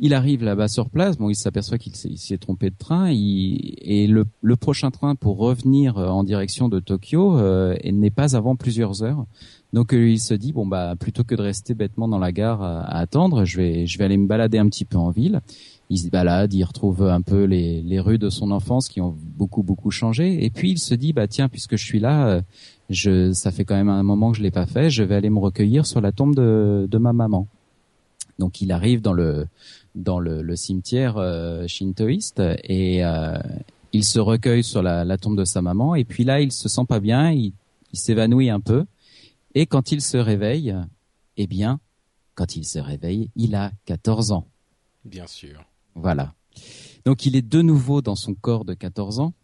Il 0.00 0.14
arrive 0.14 0.44
là-bas 0.44 0.68
sur 0.68 0.90
place, 0.90 1.18
bon, 1.18 1.28
il 1.28 1.34
s'aperçoit 1.34 1.76
qu'il 1.76 1.96
s'est 1.96 2.38
trompé 2.38 2.70
de 2.70 2.76
train, 2.78 3.10
il, 3.10 3.74
et 3.82 4.06
le, 4.06 4.26
le, 4.42 4.56
prochain 4.56 4.92
train 4.92 5.16
pour 5.16 5.38
revenir 5.38 5.96
en 5.96 6.22
direction 6.22 6.68
de 6.68 6.78
Tokyo 6.78 7.36
euh, 7.36 7.76
n'est 7.84 8.10
pas 8.10 8.36
avant 8.36 8.54
plusieurs 8.54 9.02
heures. 9.02 9.26
Donc 9.72 9.92
euh, 9.92 10.08
il 10.08 10.20
se 10.20 10.34
dit 10.34 10.52
bon 10.52 10.66
bah 10.66 10.94
plutôt 10.98 11.24
que 11.24 11.34
de 11.34 11.42
rester 11.42 11.74
bêtement 11.74 12.08
dans 12.08 12.18
la 12.18 12.32
gare 12.32 12.62
à, 12.62 12.80
à, 12.80 13.00
attendre, 13.00 13.44
je 13.44 13.56
vais 13.56 13.86
je 13.86 13.98
vais 13.98 14.04
aller 14.04 14.16
me 14.16 14.26
balader 14.26 14.58
un 14.58 14.68
petit 14.68 14.84
peu 14.84 14.96
en 14.96 15.10
ville. 15.10 15.40
Il 15.90 15.98
se 15.98 16.08
balade, 16.08 16.52
il 16.54 16.64
retrouve 16.64 17.02
un 17.02 17.22
peu 17.22 17.44
les, 17.44 17.82
les 17.82 17.98
rues 17.98 18.18
de 18.18 18.30
son 18.30 18.50
enfance 18.50 18.88
qui 18.88 19.00
ont 19.00 19.16
beaucoup 19.36 19.62
beaucoup 19.62 19.90
changé, 19.90 20.44
et 20.44 20.50
puis 20.50 20.70
il 20.70 20.78
se 20.78 20.94
dit 20.94 21.12
bah 21.12 21.26
tiens 21.26 21.48
puisque 21.48 21.76
je 21.76 21.84
suis 21.84 22.00
là, 22.00 22.28
euh, 22.28 22.40
je 22.88 23.32
ça 23.32 23.50
fait 23.50 23.64
quand 23.64 23.74
même 23.74 23.88
un 23.88 24.02
moment 24.02 24.30
que 24.30 24.38
je 24.38 24.42
l'ai 24.42 24.50
pas 24.50 24.66
fait, 24.66 24.90
je 24.90 25.02
vais 25.02 25.16
aller 25.16 25.30
me 25.30 25.40
recueillir 25.40 25.86
sur 25.86 26.00
la 26.00 26.12
tombe 26.12 26.34
de, 26.34 26.86
de 26.88 26.98
ma 26.98 27.12
maman. 27.12 27.46
Donc 28.38 28.60
il 28.60 28.72
arrive 28.72 29.02
dans 29.02 29.12
le 29.12 29.46
dans 29.94 30.20
le, 30.20 30.42
le 30.42 30.56
cimetière 30.56 31.16
euh, 31.16 31.66
shintoïste 31.66 32.42
et 32.64 33.04
euh, 33.04 33.38
il 33.92 34.04
se 34.04 34.18
recueille 34.18 34.64
sur 34.64 34.82
la, 34.82 35.04
la, 35.04 35.18
tombe 35.18 35.36
de 35.36 35.44
sa 35.44 35.62
maman 35.62 35.94
et 35.94 36.04
puis 36.04 36.24
là 36.24 36.40
il 36.40 36.52
se 36.52 36.68
sent 36.68 36.84
pas 36.88 37.00
bien, 37.00 37.30
il, 37.30 37.52
il 37.92 37.98
s'évanouit 37.98 38.50
un 38.50 38.60
peu 38.60 38.84
et 39.54 39.66
quand 39.66 39.92
il 39.92 40.00
se 40.00 40.16
réveille, 40.16 40.76
eh 41.36 41.46
bien 41.46 41.80
quand 42.34 42.54
il 42.54 42.64
se 42.64 42.78
réveille, 42.78 43.30
il 43.34 43.56
a 43.56 43.72
14 43.86 44.30
ans. 44.30 44.46
Bien 45.04 45.26
sûr. 45.26 45.64
Voilà. 45.96 46.34
Donc 47.04 47.26
il 47.26 47.34
est 47.34 47.42
de 47.42 47.62
nouveau 47.62 48.02
dans 48.02 48.14
son 48.14 48.34
corps 48.34 48.64
de 48.64 48.74
14 48.74 49.18
ans 49.18 49.34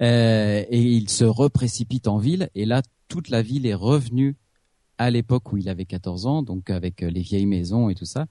euh, 0.00 0.64
et 0.68 0.82
il 0.82 1.08
se 1.10 1.24
reprécipite 1.24 2.06
en 2.06 2.18
ville 2.18 2.50
et 2.54 2.66
là 2.66 2.82
toute 3.08 3.30
la 3.30 3.42
ville 3.42 3.66
est 3.66 3.74
revenue 3.74 4.36
à 4.98 5.10
l'époque 5.10 5.52
où 5.52 5.56
il 5.56 5.68
avait 5.68 5.84
14 5.84 6.26
ans, 6.26 6.42
donc 6.42 6.70
avec 6.70 7.00
les 7.00 7.20
vieilles 7.20 7.46
maisons 7.46 7.88
et 7.88 7.94
tout 7.94 8.04
ça. 8.04 8.26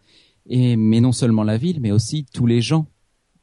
Et 0.50 0.76
mais 0.78 1.02
non 1.02 1.12
seulement 1.12 1.44
la 1.44 1.58
ville, 1.58 1.82
mais 1.82 1.92
aussi 1.92 2.26
tous 2.34 2.46
les 2.46 2.62
gens 2.62 2.86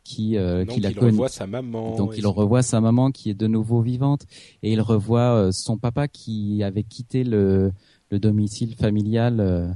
qui 0.04 0.36
euh, 0.36 0.64
qui 0.64 0.80
la 0.80 0.90
il 0.90 0.98
revoit 0.98 1.28
sa 1.28 1.46
maman. 1.46 1.96
Donc 1.96 2.14
il 2.16 2.26
revoit 2.26 2.62
sa 2.62 2.80
maman 2.80 3.10
qui 3.10 3.30
est 3.30 3.34
de 3.34 3.46
nouveau 3.46 3.80
vivante 3.80 4.26
et 4.62 4.72
il 4.72 4.80
revoit 4.80 5.34
euh, 5.34 5.52
son 5.52 5.78
papa 5.78 6.08
qui 6.08 6.62
avait 6.62 6.82
quitté 6.82 7.24
le 7.24 7.72
le 8.10 8.18
domicile 8.18 8.74
familial 8.76 9.40
euh, 9.40 9.68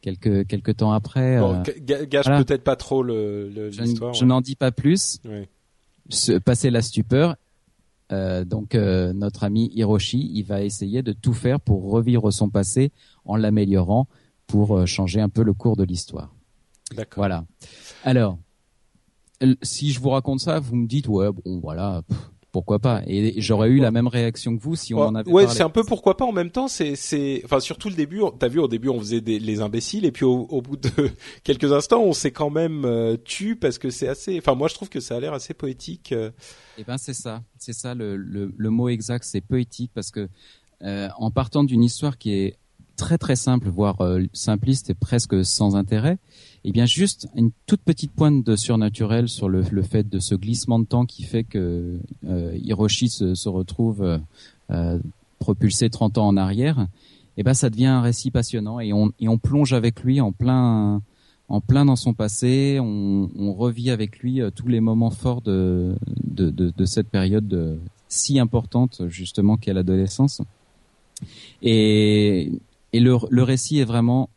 quelques 0.00 0.46
quelques 0.46 0.78
temps 0.78 0.92
après. 0.92 1.38
Bon, 1.38 1.62
gâche 1.82 2.24
voilà. 2.24 2.42
peut-être 2.42 2.64
pas 2.64 2.76
trop 2.76 3.02
le 3.02 3.70
l'histoire. 3.78 4.14
Je, 4.14 4.20
je 4.20 4.24
n'en 4.24 4.40
dis 4.40 4.56
pas 4.56 4.72
plus. 4.72 5.20
Ouais. 5.24 5.48
Se, 6.08 6.32
passer 6.38 6.70
la 6.70 6.82
stupeur. 6.82 7.36
Euh, 8.12 8.44
donc 8.44 8.74
notre 8.74 9.44
ami 9.44 9.70
Hiroshi, 9.74 10.30
il 10.34 10.44
va 10.44 10.62
essayer 10.62 11.02
de 11.02 11.12
tout 11.12 11.34
faire 11.34 11.60
pour 11.60 11.90
revivre 11.90 12.32
son 12.32 12.48
passé 12.50 12.92
en 13.24 13.36
l'améliorant 13.36 14.06
pour 14.46 14.86
changer 14.86 15.20
un 15.20 15.28
peu 15.28 15.42
le 15.42 15.52
cours 15.52 15.76
de 15.76 15.84
l'histoire. 15.84 16.32
D'accord. 16.94 17.16
Voilà. 17.16 17.44
Alors, 18.04 18.38
si 19.62 19.90
je 19.90 20.00
vous 20.00 20.10
raconte 20.10 20.40
ça, 20.40 20.60
vous 20.60 20.76
me 20.76 20.86
dites 20.86 21.08
ouais 21.08 21.30
bon 21.32 21.58
voilà. 21.58 22.02
Pff, 22.08 22.30
pourquoi 22.56 22.78
pas 22.78 23.02
Et 23.06 23.38
j'aurais 23.42 23.68
eu 23.68 23.80
la 23.80 23.90
même 23.90 24.06
réaction 24.06 24.56
que 24.56 24.62
vous 24.62 24.76
si 24.76 24.94
on 24.94 25.00
ouais, 25.00 25.04
en 25.04 25.14
avait 25.14 25.30
ouais, 25.30 25.44
parlé. 25.44 25.58
c'est 25.58 25.62
un 25.62 25.68
peu 25.68 25.84
pourquoi 25.84 26.16
pas. 26.16 26.24
En 26.24 26.32
même 26.32 26.50
temps, 26.50 26.68
c'est 26.68 26.96
c'est 26.96 27.42
enfin 27.44 27.60
surtout 27.60 27.90
le 27.90 27.94
début. 27.94 28.22
T'as 28.38 28.48
vu 28.48 28.60
au 28.60 28.66
début 28.66 28.88
on 28.88 28.98
faisait 28.98 29.20
des, 29.20 29.38
les 29.38 29.60
imbéciles 29.60 30.06
et 30.06 30.10
puis 30.10 30.24
au, 30.24 30.46
au 30.48 30.62
bout 30.62 30.78
de 30.78 30.88
quelques 31.44 31.70
instants 31.70 32.02
on 32.02 32.14
s'est 32.14 32.30
quand 32.30 32.48
même 32.48 32.86
euh, 32.86 33.18
tu 33.22 33.56
parce 33.56 33.76
que 33.76 33.90
c'est 33.90 34.08
assez. 34.08 34.38
Enfin 34.38 34.54
moi 34.54 34.68
je 34.68 34.74
trouve 34.74 34.88
que 34.88 35.00
ça 35.00 35.16
a 35.16 35.20
l'air 35.20 35.34
assez 35.34 35.52
poétique. 35.52 36.12
Euh... 36.12 36.30
Eh 36.78 36.84
ben 36.84 36.96
c'est 36.96 37.12
ça, 37.12 37.42
c'est 37.58 37.74
ça 37.74 37.94
le, 37.94 38.16
le, 38.16 38.50
le 38.56 38.70
mot 38.70 38.88
exact, 38.88 39.26
c'est 39.26 39.42
poétique 39.42 39.90
parce 39.94 40.10
que 40.10 40.30
euh, 40.82 41.08
en 41.18 41.30
partant 41.30 41.62
d'une 41.62 41.84
histoire 41.84 42.16
qui 42.16 42.32
est 42.32 42.56
très 42.96 43.18
très 43.18 43.36
simple, 43.36 43.68
voire 43.68 44.00
euh, 44.00 44.22
simpliste 44.32 44.90
et 44.90 44.94
presque 44.94 45.44
sans 45.44 45.76
intérêt, 45.76 46.18
et 46.64 46.72
bien 46.72 46.86
juste 46.86 47.28
une 47.36 47.50
toute 47.66 47.80
petite 47.82 48.12
pointe 48.12 48.44
de 48.44 48.56
surnaturel 48.56 49.28
sur 49.28 49.48
le, 49.48 49.62
le 49.70 49.82
fait 49.82 50.08
de 50.08 50.18
ce 50.18 50.34
glissement 50.34 50.78
de 50.78 50.84
temps 50.84 51.06
qui 51.06 51.22
fait 51.22 51.44
que 51.44 51.98
euh, 52.26 52.58
Hiroshi 52.62 53.08
se, 53.08 53.34
se 53.34 53.48
retrouve 53.48 54.20
euh, 54.70 54.98
propulsé 55.38 55.90
30 55.90 56.18
ans 56.18 56.28
en 56.28 56.36
arrière, 56.36 56.88
et 57.36 57.42
ben 57.42 57.54
ça 57.54 57.70
devient 57.70 57.86
un 57.86 58.00
récit 58.00 58.30
passionnant 58.30 58.80
et 58.80 58.92
on, 58.92 59.12
et 59.20 59.28
on 59.28 59.38
plonge 59.38 59.74
avec 59.74 60.02
lui 60.02 60.20
en 60.20 60.32
plein 60.32 61.02
en 61.48 61.60
plein 61.60 61.84
dans 61.84 61.96
son 61.96 62.12
passé, 62.12 62.78
on, 62.80 63.30
on 63.38 63.52
revit 63.52 63.90
avec 63.90 64.18
lui 64.18 64.40
euh, 64.40 64.50
tous 64.50 64.66
les 64.66 64.80
moments 64.80 65.10
forts 65.10 65.42
de, 65.42 65.94
de, 66.24 66.50
de, 66.50 66.72
de 66.76 66.84
cette 66.84 67.08
période 67.08 67.46
de, 67.46 67.78
si 68.08 68.38
importante 68.38 69.02
justement 69.08 69.56
qu'est 69.56 69.72
l'adolescence. 69.72 70.42
Et, 71.62 72.52
et 72.96 73.00
le, 73.00 73.42
récit 73.42 73.78
est 73.78 73.84
vraiment 73.84 74.30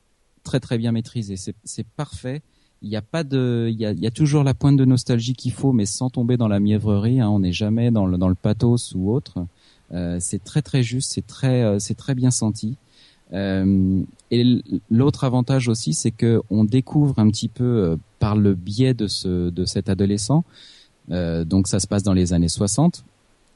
très 0.44 0.60
très 0.60 0.78
bien 0.78 0.92
maîtrisé. 0.92 1.36
C'est 1.38 1.88
parfait. 1.88 2.42
Il 2.82 2.90
n'y 2.90 2.98
a 2.98 3.02
pas 3.02 3.24
de, 3.24 3.70
il 3.72 3.80
y 3.80 4.08
a, 4.08 4.12
toujours 4.12 4.44
la 4.44 4.54
pointe 4.54 4.76
de 4.76 4.84
nostalgie 4.84 5.34
qu'il 5.34 5.54
faut, 5.54 5.72
mais 5.72 5.86
sans 5.86 6.10
tomber 6.10 6.36
dans 6.36 6.50
la 6.50 6.60
mièvrerie. 6.60 7.22
Hein. 7.22 7.30
On 7.30 7.40
n'est 7.40 7.54
jamais 7.54 7.90
dans 7.90 8.06
le, 8.06 8.18
dans 8.18 8.28
le 8.28 8.36
pathos 8.36 8.94
ou 8.96 9.14
autre. 9.14 9.46
Euh, 9.94 10.18
c'est 10.20 10.44
très 10.44 10.62
très 10.62 10.84
juste, 10.84 11.14
c'est 11.14 11.26
très 11.26 11.64
euh, 11.64 11.80
c'est 11.80 11.96
très 11.96 12.16
bien 12.16 12.32
senti. 12.32 12.76
Euh, 13.32 14.02
et 14.30 14.62
l'autre 14.92 15.24
avantage 15.24 15.70
aussi, 15.70 15.94
c'est 15.94 16.12
que 16.12 16.42
on 16.50 16.66
découvre 16.66 17.18
un 17.18 17.30
petit 17.30 17.48
peu 17.48 17.98
par 18.20 18.36
le 18.36 18.56
biais 18.56 18.94
de 18.94 19.08
ce 19.08 19.50
de 19.50 19.64
cet 19.64 19.88
adolescent. 19.88 20.44
Donc 21.08 21.68
ça 21.68 21.80
se 21.80 21.88
passe 21.88 22.04
dans 22.04 22.14
les 22.14 22.34
années 22.34 22.50
60 22.50 23.06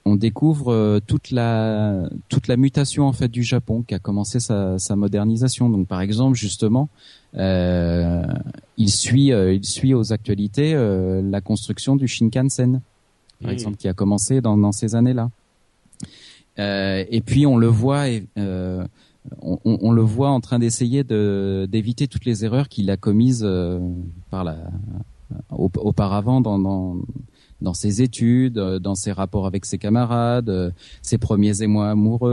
on 0.05 0.15
découvre 0.15 0.71
euh, 0.71 0.99
toute 1.05 1.31
la 1.31 2.09
toute 2.27 2.47
la 2.47 2.57
mutation 2.57 3.07
en 3.07 3.13
fait 3.13 3.29
du 3.29 3.43
Japon 3.43 3.83
qui 3.87 3.95
a 3.95 3.99
commencé 3.99 4.39
sa, 4.39 4.77
sa 4.77 4.95
modernisation. 4.95 5.69
Donc 5.69 5.87
par 5.87 6.01
exemple 6.01 6.37
justement, 6.37 6.89
euh, 7.35 8.23
il 8.77 8.89
suit 8.89 9.31
euh, 9.31 9.53
il 9.53 9.65
suit 9.65 9.93
aux 9.93 10.11
actualités 10.11 10.73
euh, 10.75 11.21
la 11.21 11.41
construction 11.41 11.95
du 11.95 12.07
Shinkansen, 12.07 12.81
par 13.41 13.49
mmh. 13.49 13.53
exemple, 13.53 13.77
qui 13.77 13.87
a 13.87 13.93
commencé 13.93 14.41
dans, 14.41 14.57
dans 14.57 14.71
ces 14.71 14.95
années-là. 14.95 15.29
Euh, 16.59 17.03
et 17.09 17.21
puis 17.21 17.45
on 17.45 17.57
le 17.57 17.67
voit 17.67 18.05
on, 19.41 19.57
on, 19.63 19.91
le 19.91 20.01
voit 20.01 20.29
en 20.29 20.41
train 20.41 20.59
d'essayer 20.59 21.05
de 21.05 21.65
d'éviter 21.71 22.07
toutes 22.07 22.25
les 22.25 22.43
erreurs 22.43 22.67
qu'il 22.67 22.91
a 22.91 22.97
commises 22.97 23.47
par 24.29 24.43
la 24.43 24.57
auparavant 25.49 26.41
dans, 26.41 26.59
dans 26.59 26.97
dans 27.63 27.73
ses 27.73 28.01
études, 28.01 28.57
euh, 28.59 28.77
dans 28.77 28.93
ses 28.93 29.11
rapports 29.11 29.47
avec 29.47 29.65
ses 29.65 29.77
camarades, 29.77 30.49
euh, 30.49 30.69
ses 31.01 31.17
premiers 31.17 31.63
émois 31.63 31.89
amoureux, 31.89 32.29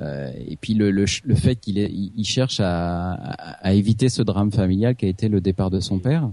euh, 0.00 0.30
et 0.48 0.56
puis 0.56 0.74
le, 0.74 0.90
le, 0.90 1.04
le 1.24 1.34
fait 1.34 1.56
qu'il 1.56 1.78
il 1.78 2.24
cherche 2.24 2.60
à, 2.60 3.12
à, 3.12 3.68
à, 3.68 3.74
éviter 3.74 4.08
ce 4.08 4.22
drame 4.22 4.50
familial 4.50 4.96
qui 4.96 5.04
a 5.04 5.08
été 5.08 5.28
le 5.28 5.40
départ 5.40 5.70
de 5.70 5.80
son 5.80 5.98
père. 5.98 6.30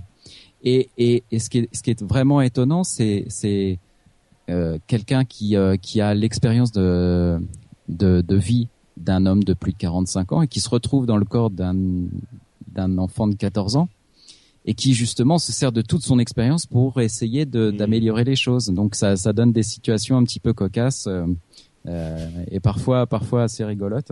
Et, 0.64 0.90
et, 0.98 1.24
et 1.32 1.40
ce, 1.40 1.50
qui 1.50 1.60
est, 1.60 1.70
ce 1.76 1.84
qui 1.84 1.92
est 1.92 2.02
vraiment 2.02 2.42
étonnant, 2.42 2.84
c'est 2.84 3.26
c'est 3.28 3.78
euh, 4.50 4.78
quelqu'un 4.88 5.26
qui 5.26 5.56
qui 5.82 6.02
a 6.02 6.14
l'expérience 6.14 6.72
de, 6.72 7.40
de 7.90 8.22
de 8.22 8.36
vie 8.36 8.68
d'un 8.98 9.26
homme 9.26 9.44
de 9.44 9.54
plus 9.54 9.74
de 9.74 9.78
45 9.78 10.32
ans 10.32 10.42
et 10.42 10.48
qui 10.48 10.60
se 10.60 10.70
retrouve 10.70 11.06
dans 11.06 11.18
le 11.18 11.26
corps 11.26 11.50
d'un 11.50 11.76
d'un 12.74 12.98
enfant 12.98 13.28
de 13.28 13.36
14 13.36 13.76
ans 13.76 13.90
et 14.66 14.74
qui 14.74 14.94
justement 14.94 15.40
se 15.40 15.52
sert 15.52 15.72
de 15.72 15.82
toute 15.82 16.04
son 16.04 16.20
expérience 16.20 16.66
pour 16.66 17.02
essayer 17.02 17.46
Mmh. 17.46 17.72
d'améliorer 17.72 18.24
les 18.24 18.36
choses. 18.36 18.68
Donc 18.68 18.96
ça, 18.96 19.16
ça 19.16 19.34
donne 19.34 19.52
des 19.52 19.64
situations 19.64 20.18
un 20.18 20.24
petit 20.24 20.40
peu 20.40 20.54
cocasses 20.54 21.08
euh, 21.08 21.26
euh, 21.88 22.28
et 22.50 22.60
parfois, 22.60 23.08
parfois 23.08 23.44
assez 23.44 23.64
rigolotes. 23.64 24.12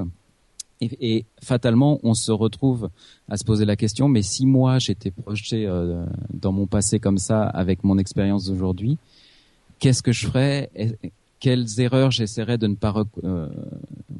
Et, 0.82 1.18
et, 1.18 1.26
fatalement, 1.44 2.00
on 2.04 2.14
se 2.14 2.32
retrouve 2.32 2.90
à 3.28 3.36
se 3.36 3.44
poser 3.44 3.66
la 3.66 3.76
question, 3.76 4.08
mais 4.08 4.22
si 4.22 4.46
moi 4.46 4.80
j'étais 4.80 5.12
projeté 5.12 5.66
euh, 5.66 6.06
dans 6.34 6.54
mon 6.54 6.68
passé 6.68 7.00
comme 7.00 7.18
ça, 7.18 7.44
avec 7.44 7.84
mon 7.84 7.98
expérience 7.98 8.46
d'aujourd'hui, 8.46 8.98
qu'est-ce 9.80 10.02
que 10.02 10.14
je 10.14 10.26
ferais? 10.26 10.70
Quelles 11.42 11.80
erreurs 11.80 12.12
j'essaierais 12.12 12.58
de 12.58 12.68
ne 12.68 12.76
pas... 12.76 13.04
Euh, 13.24 13.48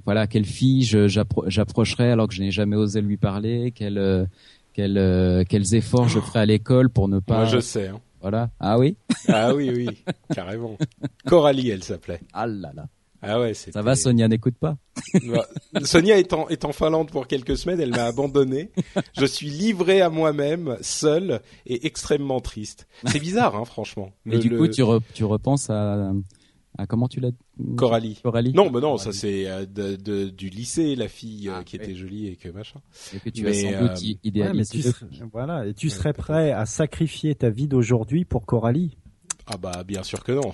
voilà, 0.06 0.28
quelle 0.28 0.46
fille 0.46 0.84
j'approcherais 0.84 2.12
alors 2.12 2.28
que 2.28 2.34
je 2.34 2.42
n'ai 2.42 2.52
jamais 2.52 2.76
osé 2.76 3.02
lui 3.02 3.18
parler? 3.18 3.72
Quelle 3.74 4.28
quels, 4.80 4.98
euh, 4.98 5.44
quels 5.44 5.76
efforts 5.76 6.08
je 6.08 6.22
ferai 6.22 6.40
à 6.40 6.46
l'école 6.46 6.90
pour 6.90 7.10
ne 7.10 7.20
pas. 7.20 7.40
Moi, 7.40 7.46
je 7.46 7.60
sais. 7.60 7.90
Hein. 7.90 8.00
Voilà. 8.22 8.50
Ah 8.62 8.80
oui? 8.80 8.96
ah 9.28 9.54
oui, 9.54 9.70
oui, 9.76 9.90
carrément. 10.34 10.78
Coralie, 11.26 11.70
elle 11.70 11.84
s'appelait. 11.84 12.22
Ah 12.32 12.48
là 12.48 12.72
là. 12.74 12.86
Ah 13.22 13.42
ouais, 13.42 13.54
Ça 13.54 13.82
va, 13.82 13.98
Sonia 13.98 14.30
n'écoute 14.30 14.56
pas. 14.58 14.78
Sonia 15.84 16.18
est 16.18 16.32
en, 16.32 16.48
est 16.48 16.64
en 16.64 16.72
Finlande 16.72 17.12
pour 17.12 17.28
quelques 17.28 17.58
semaines, 17.58 17.82
elle 17.82 17.90
m'a 17.90 18.06
abandonné. 18.06 18.72
Je 19.18 19.26
suis 19.26 19.50
livré 19.50 20.00
à 20.00 20.10
moi-même, 20.10 20.78
seul 20.80 21.42
et 21.66 21.86
extrêmement 21.86 22.40
triste. 22.40 22.88
C'est 23.06 23.20
bizarre, 23.20 23.58
hein, 23.58 23.66
franchement. 23.66 24.14
Mais 24.24 24.36
le, 24.36 24.40
du 24.40 24.50
coup, 24.52 24.64
le... 24.64 24.70
tu, 24.70 24.84
re, 24.84 25.02
tu 25.14 25.26
repenses 25.26 25.70
à, 25.70 26.14
à 26.80 26.88
comment 26.88 27.10
tu 27.10 27.20
l'as 27.20 27.32
Coralie. 27.76 28.20
Coralie. 28.24 28.54
Non, 28.54 28.66
mais 28.72 28.80
non, 28.80 28.96
Coralie. 28.96 29.04
ça 29.04 29.12
c'est 29.12 29.50
euh, 29.50 29.66
de, 29.66 29.98
de, 29.98 30.30
du 30.30 30.50
lycée, 30.50 30.96
la 30.96 31.10
fille 31.10 31.50
ah, 31.52 31.60
euh, 31.60 31.64
qui 31.64 31.76
était 31.76 31.94
jolie 31.94 32.28
et 32.28 32.38
que 32.38 32.48
machin. 32.50 32.80
Et 33.14 33.20
que 33.20 33.30
tu 33.30 33.44
mais, 33.44 33.50
as 33.50 33.72
sans 33.72 33.82
doute 33.82 34.04
euh... 34.04 34.14
idéalisé. 34.24 34.78
Ouais, 34.78 34.94
serais, 34.94 35.06
voilà, 35.32 35.68
et 35.68 35.74
tu 35.74 35.90
serais 35.90 36.14
prêt 36.14 36.52
à 36.52 36.66
sacrifier 36.66 37.36
ta 37.36 37.50
vie 37.50 37.68
d'aujourd'hui 37.68 38.24
pour 38.24 38.46
Coralie? 38.46 38.98
Ah 39.46 39.58
bah 39.58 39.84
bien 39.86 40.04
sûr 40.04 40.24
que 40.24 40.32
non. 40.32 40.54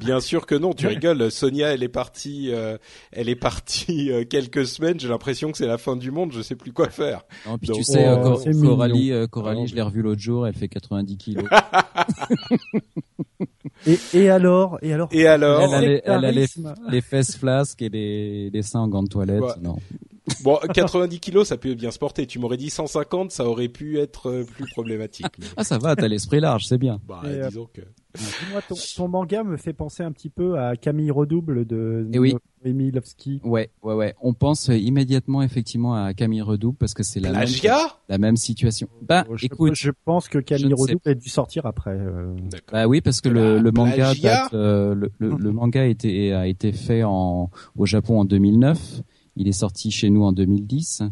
Bien 0.00 0.20
sûr 0.20 0.46
que 0.46 0.54
non, 0.54 0.72
tu 0.72 0.86
rigoles. 0.88 1.30
Sonia, 1.30 1.74
elle 1.74 1.82
est 1.82 1.88
partie, 1.88 2.50
euh, 2.52 2.78
elle 3.10 3.28
est 3.28 3.36
partie 3.36 4.10
euh, 4.10 4.24
quelques 4.24 4.66
semaines. 4.66 4.98
J'ai 5.00 5.08
l'impression 5.08 5.50
que 5.50 5.58
c'est 5.58 5.66
la 5.66 5.78
fin 5.78 5.96
du 5.96 6.10
monde. 6.10 6.32
Je 6.32 6.42
sais 6.42 6.56
plus 6.56 6.72
quoi 6.72 6.88
faire. 6.88 7.22
Non, 7.46 7.58
puis 7.58 7.70
tu 7.70 7.82
sais, 7.82 8.06
oh, 8.08 8.38
Coralie, 8.62 9.12
Coralie, 9.30 9.66
je 9.66 9.74
l'ai 9.74 9.82
revue 9.82 10.02
l'autre 10.02 10.20
jour. 10.20 10.46
Elle 10.46 10.54
fait 10.54 10.68
90 10.68 11.16
kilos. 11.16 11.44
et, 13.86 13.98
et 14.14 14.30
alors, 14.30 14.78
et 14.82 14.92
alors, 14.92 15.08
et 15.12 15.26
alors, 15.26 15.62
elle 15.62 15.74
a, 15.74 15.80
les, 15.80 16.02
elle 16.04 16.24
a 16.24 16.32
les, 16.90 17.00
fesses 17.00 17.36
flasques 17.36 17.82
et 17.82 17.88
les, 17.88 18.50
les 18.50 18.62
seins 18.62 18.80
en 18.80 18.88
gants 18.88 19.02
de 19.02 19.08
toilette. 19.08 19.42
Non. 19.60 19.76
Bon, 20.42 20.58
90 20.72 21.18
kilos, 21.20 21.48
ça 21.48 21.56
peut 21.56 21.74
bien 21.74 21.90
se 21.90 21.98
porter. 21.98 22.26
Tu 22.26 22.38
m'aurais 22.38 22.56
dit 22.56 22.70
150, 22.70 23.32
ça 23.32 23.44
aurait 23.44 23.68
pu 23.68 23.98
être 23.98 24.30
euh, 24.30 24.44
plus 24.44 24.66
problématique. 24.70 25.26
ah, 25.56 25.64
ça 25.64 25.78
va, 25.78 25.96
t'as 25.96 26.08
l'esprit 26.08 26.40
large, 26.40 26.66
c'est 26.66 26.78
bien. 26.78 27.00
Bah, 27.06 27.22
euh, 27.24 27.48
disons 27.48 27.68
que. 27.72 27.82
Moi, 28.50 28.60
ton, 28.96 29.08
manga 29.08 29.42
me 29.42 29.56
fait 29.56 29.72
penser 29.72 30.02
un 30.02 30.12
petit 30.12 30.28
peu 30.28 30.58
à 30.58 30.76
Camille 30.76 31.10
Redouble 31.10 31.66
de 31.66 32.08
Et 32.12 32.18
oui. 32.18 32.34
Emilovski. 32.64 33.40
Ouais, 33.42 33.70
ouais, 33.82 33.94
ouais. 33.94 34.14
On 34.20 34.34
pense 34.34 34.68
immédiatement 34.68 35.42
effectivement 35.42 35.94
à 35.94 36.14
Camille 36.14 36.42
Redouble 36.42 36.76
parce 36.76 36.94
que 36.94 37.02
c'est 37.02 37.20
la 37.20 37.32
même, 37.32 37.48
la 38.08 38.18
même 38.18 38.36
situation. 38.36 38.88
Bah, 39.02 39.26
je, 39.34 39.46
écoute, 39.46 39.74
je 39.74 39.90
pense 40.04 40.28
que 40.28 40.38
Camille 40.38 40.74
Redouble 40.74 41.00
a 41.06 41.14
dû 41.14 41.28
sortir 41.28 41.66
après. 41.66 41.96
Euh... 41.98 42.34
Bah 42.70 42.86
oui, 42.86 43.00
parce 43.00 43.20
que 43.20 43.28
le, 43.28 43.58
le 43.58 43.70
manga 43.72 44.14
date, 44.14 44.54
euh, 44.54 44.94
le, 44.94 45.10
le, 45.18 45.36
le, 45.36 45.52
manga 45.52 45.82
a 45.82 45.86
été, 45.86 46.32
a 46.32 46.46
été 46.46 46.72
fait 46.72 47.02
en, 47.02 47.50
au 47.76 47.86
Japon 47.86 48.20
en 48.20 48.24
2009 48.24 49.02
il 49.36 49.48
est 49.48 49.52
sorti 49.52 49.90
chez 49.90 50.10
nous 50.10 50.24
en 50.24 50.32
2010. 50.32 51.02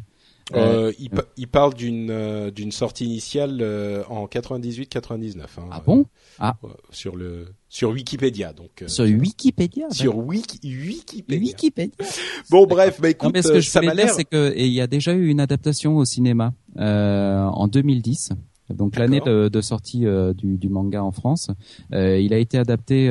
Euh, 0.55 0.93
il, 0.99 1.11
il, 1.37 1.49
parle 1.49 1.75
d'une 1.75 2.11
euh, 2.11 2.51
d'une 2.51 2.73
sortie 2.73 3.05
initiale 3.05 3.59
euh, 3.61 4.03
en 4.09 4.27
98-99. 4.27 5.43
Hein, 5.43 5.47
ah 5.71 5.83
bon? 5.85 6.07
Ah 6.39 6.57
sur 6.91 7.17
le 7.17 7.47
sur 7.69 7.91
Wikipédia 7.91 8.53
donc. 8.53 8.85
sur 8.87 9.05
Wikipédia. 9.05 9.91
Sur 9.91 10.17
Wiki, 10.19 10.59
Wikipédia. 10.65 11.39
Wikipédia. 11.39 11.95
bon 12.51 12.67
bref, 12.67 12.99
mais 13.03 13.13
écoute, 13.13 13.35
non, 13.35 13.43
ce 13.43 13.49
que 13.49 13.61
je 13.61 13.69
ça 13.69 13.81
m'a 13.81 13.95
l'air. 13.95 14.13
C'est 14.13 14.25
que 14.25 14.53
il 14.57 14.73
y 14.73 14.81
a 14.81 14.87
déjà 14.87 15.13
eu 15.13 15.29
une 15.29 15.41
adaptation 15.41 15.97
au 15.97 16.05
cinéma 16.05 16.53
en 16.77 17.69
2010. 17.69 18.31
Donc 18.71 18.97
l'année 18.97 19.21
de, 19.21 19.49
de, 19.49 19.61
sortie 19.61 20.05
du, 20.37 20.57
du, 20.57 20.69
manga 20.69 21.03
en 21.03 21.11
France, 21.11 21.51
il 21.93 22.33
a 22.33 22.39
été 22.39 22.57
adapté 22.57 23.09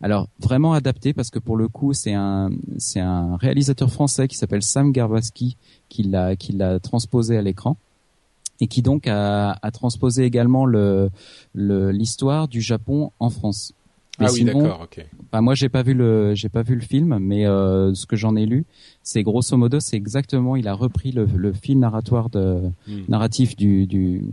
alors 0.00 0.28
vraiment 0.38 0.74
adapté 0.74 1.12
parce 1.12 1.30
que 1.30 1.38
pour 1.38 1.56
le 1.56 1.68
coup 1.68 1.92
c'est 1.92 2.14
un 2.14 2.50
c'est 2.78 3.00
un 3.00 3.36
réalisateur 3.36 3.90
français 3.90 4.28
qui 4.28 4.36
s'appelle 4.36 4.62
Sam 4.62 4.92
Garbaski 4.92 5.56
qui 5.88 6.04
l'a 6.04 6.36
qui 6.36 6.52
l'a 6.52 6.78
transposé 6.78 7.36
à 7.36 7.42
l'écran 7.42 7.76
et 8.60 8.66
qui 8.66 8.82
donc 8.82 9.06
a, 9.06 9.58
a 9.60 9.70
transposé 9.70 10.24
également 10.24 10.66
le 10.66 11.10
l'histoire 11.54 12.48
du 12.48 12.60
Japon 12.60 13.10
en 13.18 13.30
France. 13.30 13.72
ah 14.20 14.26
oui 14.32 14.44
d'accord 14.44 14.82
ok. 14.84 15.04
Bah 15.32 15.40
moi 15.40 15.54
j'ai 15.54 15.68
pas 15.68 15.82
vu 15.82 15.94
le 15.94 16.34
j'ai 16.34 16.48
pas 16.48 16.62
vu 16.62 16.76
le 16.76 16.80
film 16.80 17.18
mais 17.18 17.46
euh, 17.46 17.92
ce 17.94 18.06
que 18.06 18.14
j'en 18.16 18.36
ai 18.36 18.46
lu 18.46 18.66
c'est 19.02 19.22
grosso 19.24 19.56
modo 19.56 19.80
c'est 19.80 19.96
exactement 19.96 20.54
il 20.54 20.68
a 20.68 20.74
repris 20.74 21.10
le, 21.10 21.24
le 21.24 21.52
fil 21.52 21.78
narratoire 21.80 22.30
de 22.30 22.62
hmm. 22.86 23.02
narratif 23.08 23.56
du 23.56 23.86
du, 23.86 24.24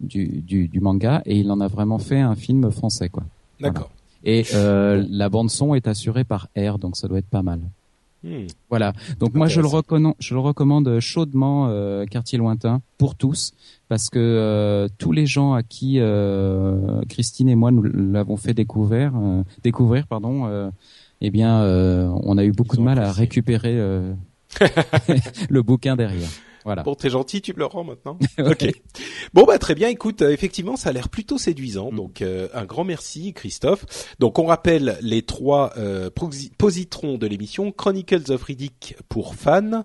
du 0.00 0.26
du, 0.26 0.66
du 0.66 0.80
manga 0.80 1.22
et 1.24 1.38
il 1.38 1.50
en 1.52 1.60
a 1.60 1.68
vraiment 1.68 1.98
fait 1.98 2.20
un 2.20 2.34
film 2.34 2.70
français 2.72 3.08
quoi. 3.08 3.22
D'accord. 3.60 3.90
Et 4.24 4.44
euh, 4.54 5.04
la 5.08 5.28
bande 5.28 5.50
son 5.50 5.74
est 5.74 5.88
assurée 5.88 6.24
par 6.24 6.48
R, 6.56 6.78
donc 6.78 6.96
ça 6.96 7.08
doit 7.08 7.18
être 7.18 7.30
pas 7.30 7.42
mal. 7.42 7.60
Hmm. 8.24 8.46
Voilà. 8.70 8.92
Donc 9.18 9.34
moi 9.34 9.48
je 9.48 9.60
le 9.60 9.66
recommande, 9.66 10.14
je 10.20 10.34
le 10.34 10.40
recommande 10.40 11.00
chaudement 11.00 11.66
euh, 11.68 12.04
Quartier 12.06 12.38
lointain 12.38 12.80
pour 12.96 13.16
tous 13.16 13.52
parce 13.88 14.10
que 14.10 14.18
euh, 14.20 14.88
tous 14.96 15.10
les 15.10 15.26
gens 15.26 15.54
à 15.54 15.64
qui 15.64 15.96
euh, 15.98 17.00
Christine 17.08 17.48
et 17.48 17.56
moi 17.56 17.72
nous 17.72 17.82
l'avons 17.82 18.36
fait 18.36 18.54
découvrir, 18.54 19.12
euh, 19.16 19.42
découvrir 19.64 20.06
pardon, 20.06 20.46
euh, 20.46 20.70
eh 21.20 21.30
bien 21.30 21.62
on 21.64 22.38
a 22.38 22.44
eu 22.44 22.52
beaucoup 22.52 22.76
de 22.76 22.82
mal 22.82 23.00
à 23.00 23.10
récupérer 23.10 23.76
le 25.48 25.62
bouquin 25.62 25.96
derrière. 25.96 26.28
Voilà. 26.64 26.82
Bon, 26.82 26.94
t'es 26.94 27.10
gentil, 27.10 27.42
tu 27.42 27.52
me 27.52 27.58
le 27.58 27.66
rends 27.66 27.84
maintenant. 27.84 28.18
ok. 28.38 28.66
Bon 29.34 29.44
bah 29.44 29.58
très 29.58 29.74
bien. 29.74 29.88
Écoute, 29.88 30.20
euh, 30.22 30.30
effectivement, 30.30 30.76
ça 30.76 30.90
a 30.90 30.92
l'air 30.92 31.08
plutôt 31.08 31.38
séduisant. 31.38 31.90
Mm. 31.90 31.96
Donc 31.96 32.22
euh, 32.22 32.48
un 32.52 32.64
grand 32.64 32.84
merci, 32.84 33.32
Christophe. 33.32 34.14
Donc 34.18 34.38
on 34.38 34.46
rappelle 34.46 34.98
les 35.00 35.22
trois 35.22 35.72
euh, 35.78 36.10
positrons 36.58 37.16
de 37.16 37.26
l'émission 37.26 37.72
Chronicles 37.72 38.30
of 38.30 38.42
Riddick 38.42 38.96
pour 39.08 39.34
fans, 39.34 39.84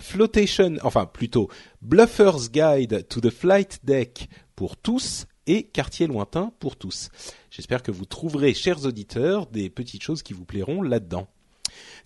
Flotation, 0.00 0.76
enfin 0.82 1.06
plutôt 1.06 1.48
Bluffer's 1.82 2.50
Guide 2.50 3.06
to 3.08 3.20
the 3.20 3.30
Flight 3.30 3.80
Deck 3.84 4.28
pour 4.54 4.76
tous 4.76 5.26
et 5.46 5.64
Quartier 5.64 6.06
lointain 6.06 6.52
pour 6.58 6.76
tous. 6.76 7.10
J'espère 7.50 7.82
que 7.82 7.90
vous 7.90 8.04
trouverez, 8.04 8.54
chers 8.54 8.84
auditeurs, 8.84 9.46
des 9.46 9.70
petites 9.70 10.02
choses 10.02 10.22
qui 10.22 10.32
vous 10.32 10.44
plairont 10.44 10.82
là-dedans. 10.82 11.28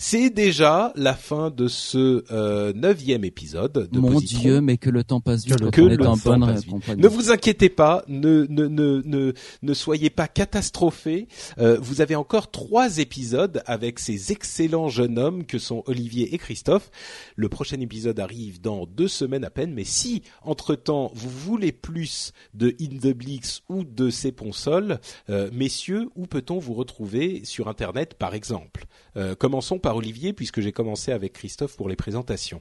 C'est 0.03 0.31
déjà 0.31 0.95
la 0.97 1.13
fin 1.13 1.51
de 1.51 1.69
ce 1.69 2.25
euh, 2.33 2.73
neuvième 2.73 3.23
épisode 3.23 3.91
de 3.93 4.01
Mon 4.01 4.19
Dieu, 4.19 4.63
mais 4.63 4.79
que 4.79 4.89
le 4.89 5.05
temps 5.05 5.21
passe 5.21 5.45
vite. 5.45 5.71
Que, 5.73 5.83
le 5.83 5.99
temps 5.99 6.17
passe 6.17 6.65
vite. 6.65 6.97
Ne 6.97 7.07
vous 7.07 7.31
inquiétez 7.31 7.69
pas, 7.69 8.03
ne 8.09 8.47
ne 8.49 8.67
ne 8.67 9.03
ne, 9.05 9.35
ne 9.61 9.75
soyez 9.75 10.09
pas 10.09 10.27
catastrophés. 10.27 11.29
Euh, 11.59 11.79
vous 11.83 12.01
avez 12.01 12.15
encore 12.17 12.51
trois 12.51 12.97
épisodes 12.97 13.63
avec 13.67 13.99
ces 13.99 14.33
excellents 14.33 14.89
jeunes 14.89 15.19
hommes 15.19 15.45
que 15.45 15.59
sont 15.59 15.83
Olivier 15.85 16.35
et 16.35 16.39
Christophe. 16.39 16.91
Le 17.37 17.51
prochain 17.51 17.79
épisode 17.79 18.19
arrive 18.21 18.59
dans 18.59 18.87
deux 18.87 19.07
semaines 19.07 19.45
à 19.45 19.51
peine, 19.51 19.75
mais 19.75 19.85
si 19.85 20.23
entre 20.43 20.77
temps 20.77 21.13
vous 21.15 21.29
voulez 21.29 21.73
plus 21.73 22.33
de 22.55 22.75
In 22.81 22.97
the 23.03 23.15
Blix 23.15 23.61
ou 23.69 23.85
de 23.85 24.09
ces 24.09 24.33
ponsoles, 24.33 24.99
euh, 25.29 25.51
messieurs, 25.53 26.09
où 26.17 26.27
peut-on 26.27 26.59
vous 26.59 26.73
retrouver 26.73 27.43
sur 27.45 27.69
Internet, 27.69 28.15
par 28.15 28.33
exemple? 28.33 28.87
Euh, 29.19 29.35
Commençons 29.35 29.79
par 29.79 29.89
Olivier, 29.94 30.33
puisque 30.33 30.61
j'ai 30.61 30.72
commencé 30.72 31.12
avec 31.12 31.33
Christophe 31.33 31.76
pour 31.76 31.88
les 31.88 31.96
présentations. 31.96 32.61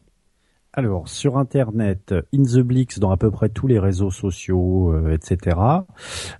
Alors, 0.74 1.10
sur 1.10 1.38
Internet, 1.38 2.14
In 2.32 2.44
the 2.44 2.60
Blix, 2.60 3.00
dans 3.00 3.10
à 3.10 3.18
peu 3.18 3.32
près 3.32 3.50
tous 3.50 3.66
les 3.66 3.80
réseaux 3.80 4.12
sociaux, 4.12 4.94
euh, 4.94 5.12
etc. 5.12 5.58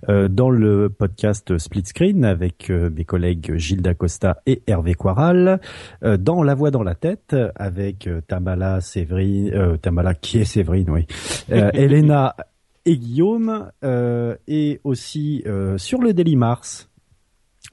Euh, 0.08 0.28
dans 0.28 0.50
le 0.50 0.88
podcast 0.88 1.58
Split 1.58 1.86
Screen 1.86 2.24
avec 2.24 2.70
euh, 2.70 2.90
mes 2.90 3.04
collègues 3.04 3.56
Gilles 3.56 3.82
Dacosta 3.82 4.40
et 4.46 4.62
Hervé 4.68 4.94
Quaral. 4.94 5.60
dans 6.18 6.44
La 6.44 6.54
Voix 6.54 6.70
dans 6.70 6.84
la 6.84 6.94
tête 6.94 7.34
avec 7.56 8.08
Tamala 8.28 8.80
Séverine, 8.80 9.78
Tamala 9.78 10.14
qui 10.14 10.38
est 10.38 10.44
Séverine, 10.44 10.90
oui. 10.90 11.06
Elena 11.48 12.36
et 12.86 12.96
Guillaume. 12.96 13.70
et 13.82 14.80
aussi 14.84 15.44
sur 15.76 16.00
le 16.00 16.12
Daily 16.12 16.36
Mars 16.36 16.89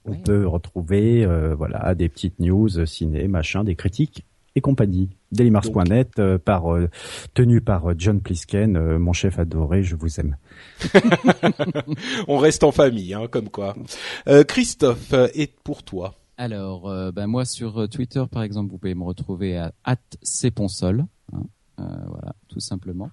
on 0.07 0.15
peut 0.15 0.47
retrouver 0.47 1.25
euh, 1.25 1.55
voilà 1.55 1.93
des 1.95 2.09
petites 2.09 2.39
news 2.39 2.85
ciné, 2.85 3.27
machin, 3.27 3.63
des 3.63 3.75
critiques 3.75 4.25
et 4.55 4.61
compagnie. 4.61 5.09
Dailymars.net 5.31 6.19
euh, 6.19 6.37
par 6.37 6.73
euh, 6.73 6.89
tenu 7.33 7.61
par 7.61 7.97
John 7.97 8.21
Plisken, 8.21 8.97
mon 8.97 9.13
chef 9.13 9.39
adoré, 9.39 9.83
je 9.83 9.95
vous 9.95 10.19
aime. 10.19 10.37
on 12.27 12.37
reste 12.37 12.63
en 12.63 12.71
famille, 12.71 13.13
hein, 13.13 13.27
comme 13.29 13.49
quoi. 13.49 13.75
Christophe, 14.47 15.13
et 15.35 15.51
pour 15.63 15.83
toi? 15.83 16.15
Alors, 16.37 16.91
ben 17.13 17.27
moi 17.27 17.45
sur 17.45 17.89
Twitter 17.89 18.23
par 18.31 18.43
exemple, 18.43 18.71
vous 18.71 18.77
pouvez 18.77 18.95
me 18.95 19.03
retrouver 19.03 19.57
à 19.57 19.73
@cponsol. 20.23 21.05
Hein, 21.33 21.43
voilà, 21.77 22.33
tout 22.47 22.59
simplement. 22.59 23.09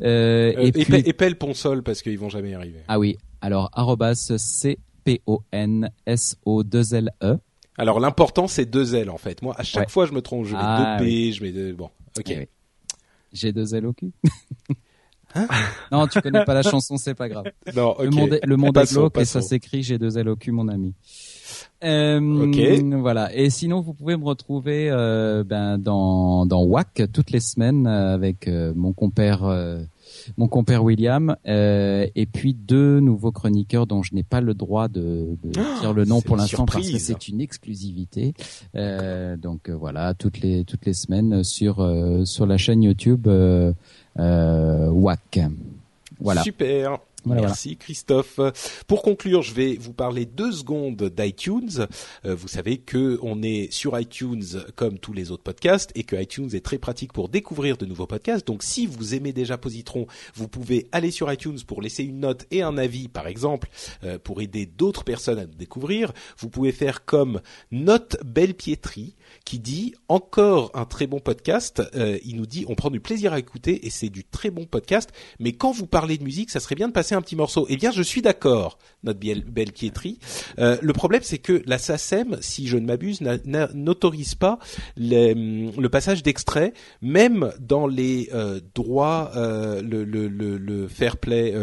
et, 0.00 0.72
puis... 0.72 0.94
épelle 1.04 1.36
Ponsol 1.36 1.82
parce 1.82 2.02
qu'ils 2.02 2.18
vont 2.18 2.30
jamais 2.30 2.50
y 2.50 2.54
arriver. 2.54 2.80
Ah 2.88 2.98
oui, 2.98 3.18
alors 3.40 3.70
arrobas 3.72 4.14
c 4.14 4.78
P-O-N-S-O-2-L-E. 5.08 7.38
Alors 7.78 7.98
l'important 8.00 8.46
c'est 8.46 8.66
deux 8.66 8.94
L 8.94 9.08
en 9.08 9.16
fait. 9.16 9.40
Moi 9.40 9.54
à 9.56 9.62
chaque 9.62 9.88
fois 9.88 10.04
je 10.04 10.12
me 10.12 10.20
trompe, 10.20 10.44
je 10.44 10.54
mets 10.54 10.60
ah, 10.62 10.98
deux 10.98 11.04
P, 11.04 11.32
je 11.32 11.42
mets 11.42 11.52
deux... 11.52 11.72
bon. 11.72 11.88
Ok. 12.18 12.30
Eh 12.30 12.50
J'ai 13.32 13.52
deux 13.52 13.74
L 13.74 13.86
au 13.86 13.94
cul. 13.94 14.12
Hein? 15.34 15.46
Non, 15.92 16.06
tu 16.06 16.22
connais 16.22 16.42
pas 16.46 16.54
la 16.54 16.62
chanson, 16.62 16.96
c'est 16.96 17.14
pas 17.14 17.28
grave. 17.28 17.44
Non, 17.74 17.94
Le 18.00 18.08
monde 18.08 18.32
est, 18.32 18.46
le 18.46 18.56
monde 18.56 18.78
est 18.78 18.90
glauque 18.90 19.18
et 19.18 19.26
ça 19.26 19.42
s'écrit 19.42 19.82
j'ai 19.82 19.98
deux 19.98 20.16
L 20.16 20.26
au 20.30 20.36
cul, 20.36 20.52
mon 20.52 20.68
ami. 20.68 20.94
Euh. 21.84 23.00
Voilà. 23.00 23.34
Et 23.34 23.50
sinon, 23.50 23.80
vous 23.80 23.94
pouvez 23.94 24.16
me 24.16 24.24
retrouver 24.24 24.88
euh, 24.90 25.44
ben, 25.44 25.78
dans 25.78 26.46
dans 26.46 26.64
WAC 26.64 27.02
toutes 27.12 27.30
les 27.30 27.40
semaines 27.40 27.86
euh, 27.86 28.14
avec 28.14 28.48
euh, 28.48 28.72
mon 28.74 28.92
compère 28.92 29.44
mon 30.36 30.48
compère 30.48 30.82
William, 30.82 31.36
et 31.44 32.28
puis 32.32 32.54
deux 32.54 32.98
nouveaux 33.00 33.30
chroniqueurs 33.30 33.86
dont 33.86 34.02
je 34.02 34.14
n'ai 34.14 34.22
pas 34.22 34.40
le 34.40 34.54
droit 34.54 34.88
de, 34.88 35.36
de 35.42 35.52
oh, 35.58 35.80
dire 35.80 35.92
le 35.92 36.04
nom 36.04 36.22
pour 36.22 36.36
l'instant 36.36 36.64
parce 36.66 36.90
que 36.90 36.98
c'est 36.98 37.28
une 37.28 37.40
exclusivité. 37.40 38.34
Donc 38.74 39.70
voilà, 39.70 40.14
toutes 40.14 40.40
les 40.40 40.64
toutes 40.64 40.86
les 40.86 40.94
semaines 40.94 41.44
sur 41.44 41.76
sur 42.24 42.46
la 42.46 42.56
chaîne 42.56 42.82
YouTube 42.82 43.28
WAC. 44.16 45.40
Voilà. 46.20 46.42
Super. 46.42 46.98
Merci 47.34 47.76
Christophe. 47.76 48.40
Pour 48.86 49.02
conclure, 49.02 49.42
je 49.42 49.54
vais 49.54 49.76
vous 49.76 49.92
parler 49.92 50.26
deux 50.26 50.52
secondes 50.52 51.02
d'iTunes. 51.02 51.86
Euh, 52.24 52.34
vous 52.34 52.48
savez 52.48 52.78
que 52.78 53.18
on 53.22 53.42
est 53.42 53.72
sur 53.72 53.98
iTunes 53.98 54.44
comme 54.76 54.98
tous 54.98 55.12
les 55.12 55.30
autres 55.30 55.42
podcasts 55.42 55.90
et 55.94 56.04
que 56.04 56.16
iTunes 56.16 56.50
est 56.52 56.64
très 56.64 56.78
pratique 56.78 57.12
pour 57.12 57.28
découvrir 57.28 57.76
de 57.76 57.86
nouveaux 57.86 58.06
podcasts. 58.06 58.46
Donc 58.46 58.62
si 58.62 58.86
vous 58.86 59.14
aimez 59.14 59.32
déjà 59.32 59.58
Positron, 59.58 60.06
vous 60.34 60.48
pouvez 60.48 60.88
aller 60.92 61.10
sur 61.10 61.32
iTunes 61.32 61.58
pour 61.66 61.82
laisser 61.82 62.04
une 62.04 62.20
note 62.20 62.46
et 62.50 62.62
un 62.62 62.78
avis 62.78 63.08
par 63.08 63.26
exemple 63.26 63.68
euh, 64.04 64.18
pour 64.18 64.40
aider 64.40 64.66
d'autres 64.66 65.04
personnes 65.04 65.38
à 65.38 65.46
nous 65.46 65.54
découvrir. 65.54 66.12
Vous 66.38 66.48
pouvez 66.48 66.72
faire 66.72 67.04
comme 67.04 67.40
Note 67.70 68.16
Belle 68.24 68.54
Pietri 68.54 69.14
qui 69.48 69.58
dit 69.58 69.94
encore 70.08 70.70
un 70.74 70.84
très 70.84 71.06
bon 71.06 71.20
podcast. 71.20 71.82
Euh, 71.94 72.18
il 72.22 72.36
nous 72.36 72.44
dit 72.44 72.66
on 72.68 72.74
prend 72.74 72.90
du 72.90 73.00
plaisir 73.00 73.32
à 73.32 73.38
écouter 73.38 73.86
et 73.86 73.88
c'est 73.88 74.10
du 74.10 74.22
très 74.22 74.50
bon 74.50 74.66
podcast. 74.66 75.10
Mais 75.40 75.52
quand 75.52 75.72
vous 75.72 75.86
parlez 75.86 76.18
de 76.18 76.22
musique, 76.22 76.50
ça 76.50 76.60
serait 76.60 76.74
bien 76.74 76.88
de 76.88 76.92
passer 76.92 77.14
un 77.14 77.22
petit 77.22 77.34
morceau. 77.34 77.64
Eh 77.70 77.78
bien, 77.78 77.90
je 77.90 78.02
suis 78.02 78.20
d'accord, 78.20 78.78
notre 79.04 79.18
belle, 79.18 79.44
belle. 79.44 79.72
Euh, 80.58 80.76
le 80.82 80.92
problème, 80.92 81.22
c'est 81.24 81.38
que 81.38 81.62
la 81.64 81.78
SACEM, 81.78 82.36
si 82.42 82.66
je 82.66 82.76
ne 82.76 82.84
m'abuse, 82.84 83.22
n'autorise 83.22 84.34
pas 84.34 84.58
le 84.98 85.86
passage 85.86 86.22
d'extrait, 86.22 86.74
même 87.00 87.50
dans 87.58 87.86
les 87.86 88.28
euh, 88.34 88.60
droits, 88.74 89.30
euh, 89.34 89.80
le, 89.80 90.04
le, 90.04 90.28
le, 90.28 90.58
le, 90.58 90.88
fair 90.88 91.16
play 91.16 91.54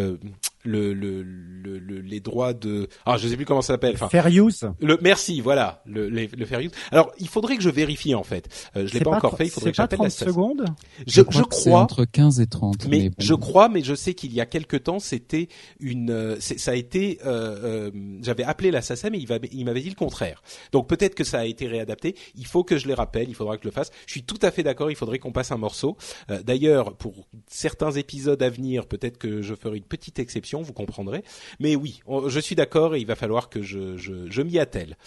le, 0.66 0.94
le, 0.94 1.24
le, 1.24 2.02
les 2.02 2.20
droits 2.20 2.54
de 2.54 2.88
ah 3.06 3.18
je 3.18 3.28
sais 3.28 3.36
plus 3.36 3.46
comment 3.46 3.62
ça 3.62 3.74
s'appelle 3.74 3.96
enfin. 3.96 4.10
Fair 4.10 4.28
use. 4.28 4.70
Le 4.80 4.98
merci 5.02 5.42
voilà 5.42 5.82
le, 5.86 6.10
le, 6.10 6.46
fair 6.46 6.60
use. 6.60 6.72
Alors 6.92 7.12
il 7.20 7.28
faudrait 7.28 7.58
que 7.58 7.64
je 7.64 7.70
vérifie 7.70 8.16
en 8.16 8.24
fait. 8.24 8.50
Euh, 8.76 8.88
je 8.88 8.94
l'ai 8.94 9.02
pas, 9.02 9.12
encore 9.12 9.38
fait 9.38 9.46
il 9.46 9.52
faudrait 9.52 9.72
que 9.72 9.78
j'appelle 9.78 10.00
la 10.02 10.10
secondes 10.10 10.66
je, 11.08 11.22
je, 11.30 11.42
crois, 11.42 11.80
entre 11.80 12.06
15 12.06 12.40
et 12.40 12.48
30 12.48 12.88
mais, 12.88 13.12
je 13.18 13.34
crois 13.34 13.70
mais 13.70 13.84
je 13.84 13.96
sais 13.96 14.14
qu'il 14.14 14.34
y 14.34 14.42
a 14.42 14.46
quelque 14.46 14.78
temps 14.78 15.00
c'était 15.00 15.48
une 15.80 16.10
euh, 16.10 16.38
ça 16.40 16.72
a 16.72 16.76
été 16.76 17.20
euh, 17.26 17.56
euh, 17.64 17.92
j'avais 18.22 18.44
appelé 18.44 18.72
la 18.72 18.82
SACEM 18.82 19.16
et 19.16 19.18
il, 19.18 19.28
il 19.52 19.66
m'avait 19.66 19.82
dit 19.82 19.90
le 19.90 19.96
contraire. 19.96 20.42
Donc 20.72 20.88
peut-être 20.88 21.16
que 21.16 21.24
ça 21.24 21.40
a 21.40 21.46
été 21.46 21.68
réadapté. 21.68 22.16
Il 22.36 22.46
faut 22.46 22.64
que 22.64 22.78
je 22.78 22.88
les 22.88 22.94
rappelle 22.94 23.30
il 23.30 23.36
faudra 23.36 23.58
que 23.58 23.64
je 23.64 23.68
le 23.68 23.74
fasse. 23.74 23.92
Je 24.06 24.12
suis 24.12 24.24
tout 24.24 24.40
à 24.42 24.52
fait 24.52 24.64
d'accord 24.64 24.90
il 24.90 24.96
faudrait 24.96 25.20
qu'on 25.20 25.32
passe 25.32 25.52
un 25.52 25.58
morceau. 25.58 25.98
Euh, 26.30 26.42
d'ailleurs 26.44 26.96
pour 26.96 27.28
certains 27.48 27.92
épisodes 27.92 28.42
à 28.42 28.50
venir 28.50 28.88
peut-être 28.88 29.18
que 29.18 29.42
je 29.42 29.56
ferai 29.56 29.78
une 29.78 29.84
petite 29.84 30.20
exception 30.20 30.55
vous 30.62 30.74
comprendrez. 30.74 31.24
Mais 31.60 31.76
oui, 31.76 32.02
je 32.28 32.40
suis 32.40 32.56
d'accord 32.56 32.96
et 32.96 33.00
il 33.00 33.08
va 33.08 33.16
falloir 33.16 33.50
que 33.50 33.62
je, 33.62 34.42
m'y 34.42 34.60
attelle. 34.60 34.98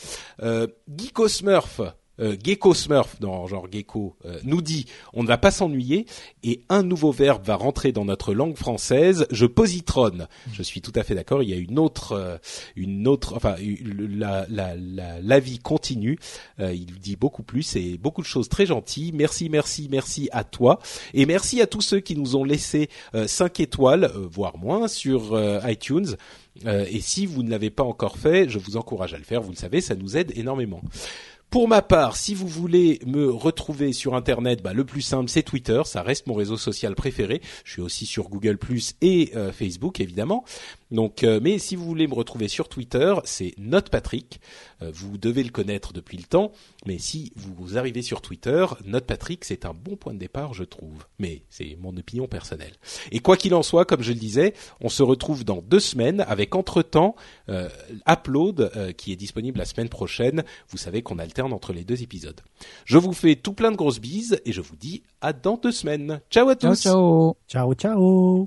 Euh, 0.42 0.66
Geeko 0.96 1.28
Smurf, 1.28 1.80
euh, 2.20 2.36
Gecko 2.42 2.74
Smurf, 2.74 3.16
genre 3.20 3.66
Gecko, 3.70 4.16
euh, 4.24 4.38
nous 4.44 4.62
dit 4.62 4.86
on 5.12 5.22
ne 5.22 5.28
va 5.28 5.38
pas 5.38 5.50
s'ennuyer 5.50 6.06
et 6.42 6.62
un 6.68 6.82
nouveau 6.82 7.12
verbe 7.12 7.44
va 7.44 7.56
rentrer 7.56 7.92
dans 7.92 8.04
notre 8.04 8.34
langue 8.34 8.56
française. 8.56 9.26
Je 9.30 9.46
positronne. 9.46 10.28
Je 10.52 10.62
suis 10.62 10.80
tout 10.80 10.92
à 10.94 11.02
fait 11.02 11.14
d'accord. 11.14 11.42
Il 11.42 11.48
y 11.48 11.52
a 11.52 11.56
une 11.56 11.78
autre, 11.78 12.12
euh, 12.12 12.38
une 12.76 13.06
autre, 13.06 13.34
enfin 13.36 13.56
la 13.58 15.40
vie 15.40 15.58
continue. 15.58 16.18
Euh, 16.60 16.72
il 16.72 16.98
dit 16.98 17.16
beaucoup 17.16 17.42
plus 17.42 17.76
et 17.76 17.98
beaucoup 17.98 18.22
de 18.22 18.26
choses 18.26 18.48
très 18.48 18.66
gentilles. 18.66 19.12
Merci, 19.12 19.48
merci, 19.48 19.88
merci 19.90 20.28
à 20.32 20.44
toi 20.44 20.80
et 21.14 21.26
merci 21.26 21.60
à 21.60 21.66
tous 21.66 21.82
ceux 21.82 22.00
qui 22.00 22.16
nous 22.16 22.36
ont 22.36 22.44
laissé 22.44 22.88
5 23.14 23.60
étoiles, 23.60 24.10
voire 24.30 24.58
moins, 24.58 24.88
sur 24.88 25.38
iTunes. 25.68 26.16
et 26.66 27.00
si 27.00 27.26
vous 27.26 27.42
ne 27.42 27.50
l'avez 27.50 27.70
pas 27.70 27.84
encore 27.84 28.18
fait, 28.18 28.48
je 28.48 28.58
vous 28.58 28.76
encourage 28.76 29.14
à 29.14 29.18
le 29.18 29.24
faire. 29.24 29.42
Vous 29.42 29.50
le 29.50 29.56
savez, 29.56 29.80
ça 29.80 29.94
nous 29.94 30.16
aide 30.16 30.32
énormément. 30.36 30.80
Pour 31.50 31.66
ma 31.66 31.80
part, 31.80 32.16
si 32.16 32.34
vous 32.34 32.46
voulez 32.46 33.00
me 33.06 33.30
retrouver 33.30 33.94
sur 33.94 34.14
Internet, 34.14 34.62
bah, 34.62 34.74
le 34.74 34.84
plus 34.84 35.00
simple 35.00 35.30
c'est 35.30 35.42
Twitter, 35.42 35.80
ça 35.86 36.02
reste 36.02 36.26
mon 36.26 36.34
réseau 36.34 36.58
social 36.58 36.94
préféré. 36.94 37.40
Je 37.64 37.72
suis 37.72 37.80
aussi 37.80 38.04
sur 38.04 38.28
Google 38.28 38.58
et 39.00 39.32
euh, 39.34 39.50
Facebook 39.50 39.98
évidemment. 40.00 40.44
Donc, 40.90 41.22
euh, 41.22 41.40
mais 41.42 41.58
si 41.58 41.76
vous 41.76 41.84
voulez 41.84 42.06
me 42.06 42.14
retrouver 42.14 42.48
sur 42.48 42.68
Twitter, 42.68 43.14
c'est 43.24 43.54
NotePatrick. 43.58 44.40
Euh, 44.82 44.90
vous 44.92 45.18
devez 45.18 45.42
le 45.42 45.50
connaître 45.50 45.92
depuis 45.92 46.16
le 46.16 46.24
temps, 46.24 46.52
mais 46.86 46.98
si 46.98 47.32
vous 47.36 47.76
arrivez 47.76 48.02
sur 48.02 48.20
Twitter, 48.20 48.66
NotePatrick, 48.84 49.44
c'est 49.44 49.64
un 49.64 49.74
bon 49.74 49.96
point 49.96 50.14
de 50.14 50.18
départ, 50.18 50.54
je 50.54 50.64
trouve. 50.64 51.04
Mais 51.18 51.42
c'est 51.50 51.76
mon 51.80 51.96
opinion 51.96 52.26
personnelle. 52.26 52.72
Et 53.12 53.20
quoi 53.20 53.36
qu'il 53.36 53.54
en 53.54 53.62
soit, 53.62 53.84
comme 53.84 54.02
je 54.02 54.12
le 54.12 54.18
disais, 54.18 54.54
on 54.80 54.88
se 54.88 55.02
retrouve 55.02 55.44
dans 55.44 55.62
deux 55.62 55.80
semaines 55.80 56.24
avec 56.28 56.54
entre-temps 56.54 57.16
euh, 57.48 57.68
Upload 58.08 58.94
qui 58.96 59.12
est 59.12 59.16
disponible 59.16 59.58
la 59.58 59.64
semaine 59.64 59.88
prochaine. 59.88 60.44
Vous 60.68 60.78
savez 60.78 61.02
qu'on 61.02 61.18
alterne 61.18 61.52
entre 61.52 61.72
les 61.72 61.84
deux 61.84 62.02
épisodes. 62.02 62.40
Je 62.84 62.98
vous 62.98 63.12
fais 63.12 63.36
tout 63.36 63.52
plein 63.52 63.70
de 63.70 63.76
grosses 63.76 64.00
bises 64.00 64.40
et 64.44 64.52
je 64.52 64.60
vous 64.60 64.76
dis 64.76 65.02
à 65.20 65.32
dans 65.32 65.56
deux 65.56 65.72
semaines. 65.72 66.20
Ciao 66.30 66.48
à 66.48 66.56
tous. 66.56 66.80
Ciao 66.80 67.34
ciao. 67.48 67.74
Ciao 67.74 67.74
ciao. 67.74 68.46